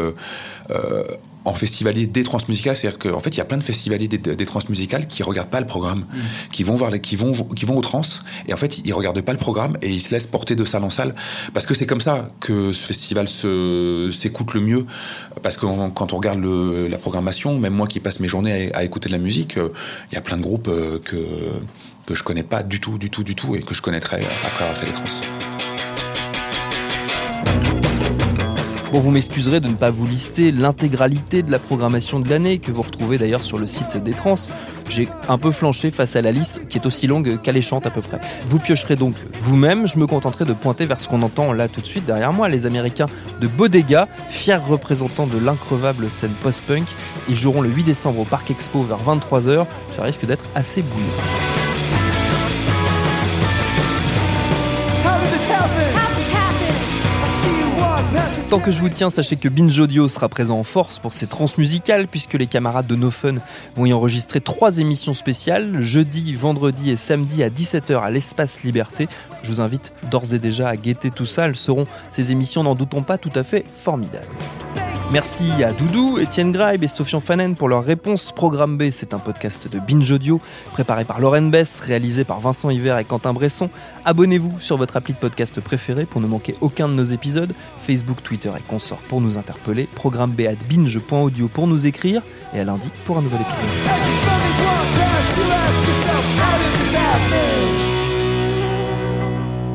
en 1.47 1.55
festivalier 1.55 2.07
des 2.07 2.25
transmusicales, 2.25 2.77
c'est-à-dire 2.77 2.99
qu'en 2.99 3.21
fait, 3.21 3.31
il 3.31 3.39
y 3.39 3.41
a 3.41 3.45
plein 3.45 3.57
de 3.57 3.63
festivaliers 3.63 4.09
des, 4.09 4.19
des 4.19 4.47
transmusicales 4.47 5.07
qui 5.07 5.23
regardent 5.23 5.49
pas 5.49 5.61
le 5.61 5.67
programme, 5.67 6.01
mmh. 6.01 6.19
qui 6.53 6.63
vont 6.65 6.75
voir 6.75 6.91
les, 6.91 7.01
qui 7.01 7.17
vont, 7.17 7.33
qui 7.33 7.65
vont 7.65 7.77
aux 7.79 7.83
trans, 7.83 8.03
et 8.49 8.53
en 8.53 8.57
fait, 8.57 8.79
ils 8.85 8.93
regardent 8.93 9.23
pas 9.23 9.33
le 9.33 9.39
programme 9.39 9.79
et 9.81 9.91
ils 9.91 10.01
se 10.01 10.13
laissent 10.13 10.27
porter 10.27 10.57
de 10.57 10.65
salle 10.65 10.85
en 10.85 10.91
salle, 10.91 11.15
parce 11.55 11.65
que 11.65 11.75
c'est 11.75 11.87
comme 11.87 12.01
ça 12.01 12.31
que 12.41 12.73
ce 12.73 12.85
festival 12.85 13.29
se, 13.29 14.11
s'écoute 14.13 14.55
le 14.55 14.61
mieux, 14.61 14.87
parce 15.43 15.57
que 15.57 15.67
quand 15.91 16.13
on 16.13 16.17
regarde 16.17 16.41
le, 16.41 16.89
la 16.89 16.99
programmation, 16.99 17.59
même 17.59 17.75
moi 17.75 17.87
qui 17.87 18.01
passe 18.01 18.21
mes 18.21 18.29
journées 18.29 18.73
à, 18.75 18.79
à 18.79 18.85
écouter 18.85 19.09
de 19.09 19.15
la 19.15 19.21
musique, 19.21 19.57
euh, 19.57 19.69
il 20.11 20.15
y 20.17 20.19
a 20.19 20.21
plein 20.21 20.37
de 20.37 20.43
groupes 20.43 20.69
euh, 20.69 20.99
que 20.99 21.17
que 22.07 22.15
je 22.15 22.23
connais 22.23 22.45
pas 22.45 22.63
du 22.63 22.81
tout, 22.81 22.99
du 22.99 23.11
tout, 23.11 23.25
du 23.25 23.35
tout, 23.35 23.57
et 23.57 23.63
que 23.63 23.75
je 23.75 23.83
connaîtrai 23.83 24.25
après 24.45 24.65
avoir 24.65 24.79
fait 24.79 24.87
les 24.87 24.93
trans. 24.93 25.07
Bon, 28.93 29.01
vous 29.01 29.11
m'excuserez 29.11 29.59
de 29.59 29.67
ne 29.67 29.75
pas 29.75 29.91
vous 29.91 30.07
lister 30.07 30.53
l'intégralité 30.53 31.43
de 31.43 31.51
la 31.51 31.59
programmation 31.59 32.21
de 32.21 32.29
l'année, 32.29 32.59
que 32.59 32.71
vous 32.71 32.83
retrouvez 32.83 33.19
d'ailleurs 33.19 33.43
sur 33.43 33.59
le 33.59 33.67
site 33.67 33.97
des 33.97 34.13
Trans. 34.13 34.37
J'ai 34.89 35.09
un 35.29 35.39
peu 35.39 35.51
flanché 35.51 35.91
face 35.91 36.15
à 36.15 36.23
la 36.23 36.31
liste, 36.31 36.69
qui 36.69 36.79
est 36.79 36.87
aussi 36.87 37.09
longue 37.09 37.41
qu'alléchante 37.43 37.85
à 37.87 37.91
peu 37.91 38.01
près. 38.01 38.21
Vous 38.47 38.61
piocherez 38.61 38.95
donc 38.95 39.15
vous-même, 39.41 39.89
je 39.89 39.99
me 39.99 40.07
contenterai 40.07 40.45
de 40.45 40.53
pointer 40.53 40.87
vers 40.87 41.01
ce 41.01 41.09
qu'on 41.09 41.23
entend 41.23 41.53
là 41.53 41.67
tout 41.67 41.81
de 41.81 41.87
suite 41.87 42.07
derrière 42.07 42.33
moi, 42.33 42.49
les 42.49 42.65
Américains 42.65 43.07
de 43.41 43.49
Bodega, 43.49 44.07
fiers 44.29 44.55
représentants 44.55 45.27
de 45.27 45.39
l'increvable 45.39 46.09
scène 46.09 46.35
post-punk. 46.43 46.87
Ils 47.29 47.37
joueront 47.37 47.63
le 47.63 47.71
8 47.71 47.83
décembre 47.83 48.21
au 48.21 48.25
Parc 48.25 48.53
Expo 48.53 48.85
vers 48.85 49.03
23h, 49.03 49.67
ça 49.97 50.03
risque 50.03 50.27
d'être 50.27 50.45
assez 50.55 50.83
bouillant. 50.83 51.46
Tant 58.49 58.61
que 58.61 58.71
je 58.71 58.81
vous 58.81 58.89
tiens, 58.89 59.11
sachez 59.11 59.35
que 59.35 59.49
Binge 59.49 59.77
Audio 59.81 60.07
sera 60.07 60.29
présent 60.29 60.61
en 60.61 60.63
force 60.63 61.01
pour 61.01 61.13
ces 61.13 61.27
transmusicales 61.27 62.07
puisque 62.07 62.35
les 62.35 62.47
camarades 62.47 62.87
de 62.87 62.95
No 62.95 63.11
Fun 63.11 63.39
vont 63.75 63.87
y 63.87 63.93
enregistrer 63.93 64.41
trois 64.41 64.79
émissions 64.79 65.15
spéciales, 65.15 65.81
jeudi, 65.81 66.33
vendredi 66.33 66.91
et 66.91 66.97
samedi 66.97 67.43
à 67.43 67.51
17h 67.51 68.01
à 68.01 68.11
l'Espace 68.11 68.63
Liberté. 68.63 69.09
Je 69.43 69.51
vous 69.51 69.61
invite 69.61 69.93
d'ores 70.13 70.33
et 70.33 70.39
déjà 70.39 70.69
à 70.69 70.77
guetter 70.77 71.11
tout 71.11 71.27
ça, 71.27 71.47
elles 71.47 71.57
seront 71.57 71.89
ces 72.13 72.31
émissions, 72.31 72.63
n'en 72.63 72.77
doutons 72.77 73.03
pas, 73.03 73.19
tout 73.19 73.33
à 73.35 73.43
fait 73.43 73.65
formidables. 73.69 74.29
Merci 75.13 75.63
à 75.63 75.73
Doudou, 75.73 76.19
Étienne 76.19 76.51
Graib 76.51 76.83
et 76.83 76.89
Sofian 76.89 77.21
Fanen 77.21 77.55
pour 77.55 77.69
leur 77.69 77.85
réponse. 77.85 78.33
Programme 78.33 78.77
B, 78.77 78.91
c'est 78.91 79.15
un 79.15 79.21
podcast 79.21 79.71
de 79.71 79.79
Binge 79.79 80.11
Audio 80.11 80.41
préparé 80.73 81.05
par 81.05 81.21
Lauren 81.21 81.43
Bess, 81.43 81.79
réalisé 81.79 82.25
par 82.25 82.41
Vincent 82.41 82.71
Hiver 82.71 82.99
et 82.99 83.05
Quentin 83.05 83.33
Bresson. 83.33 83.71
Abonnez-vous 84.05 84.59
sur 84.59 84.77
votre 84.77 84.97
appli 84.97 85.15
de 85.15 85.19
podcast 85.19 85.61
préféré 85.61 86.07
pour 86.07 86.21
ne 86.21 86.27
manquer 86.27 86.57
aucun 86.61 86.89
de 86.89 86.95
nos 86.95 87.05
épisodes. 87.05 87.55
Facebook, 87.79 88.23
Twitter 88.25 88.51
et 88.59 88.63
consorts 88.63 88.99
pour 89.09 89.21
nous 89.21 89.39
interpeller. 89.39 89.89
Programme 89.95 90.33
B 90.33 90.41
at 90.43 90.57
binge.audio 90.69 91.49
pour 91.49 91.69
nous 91.69 91.87
écrire. 91.87 92.23
Et 92.53 92.59
à 92.59 92.65
lundi 92.65 92.91
pour 93.05 93.17
un 93.19 93.23
nouvel 93.23 93.41
épisode. 93.43 93.67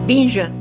Binge. 0.08 0.61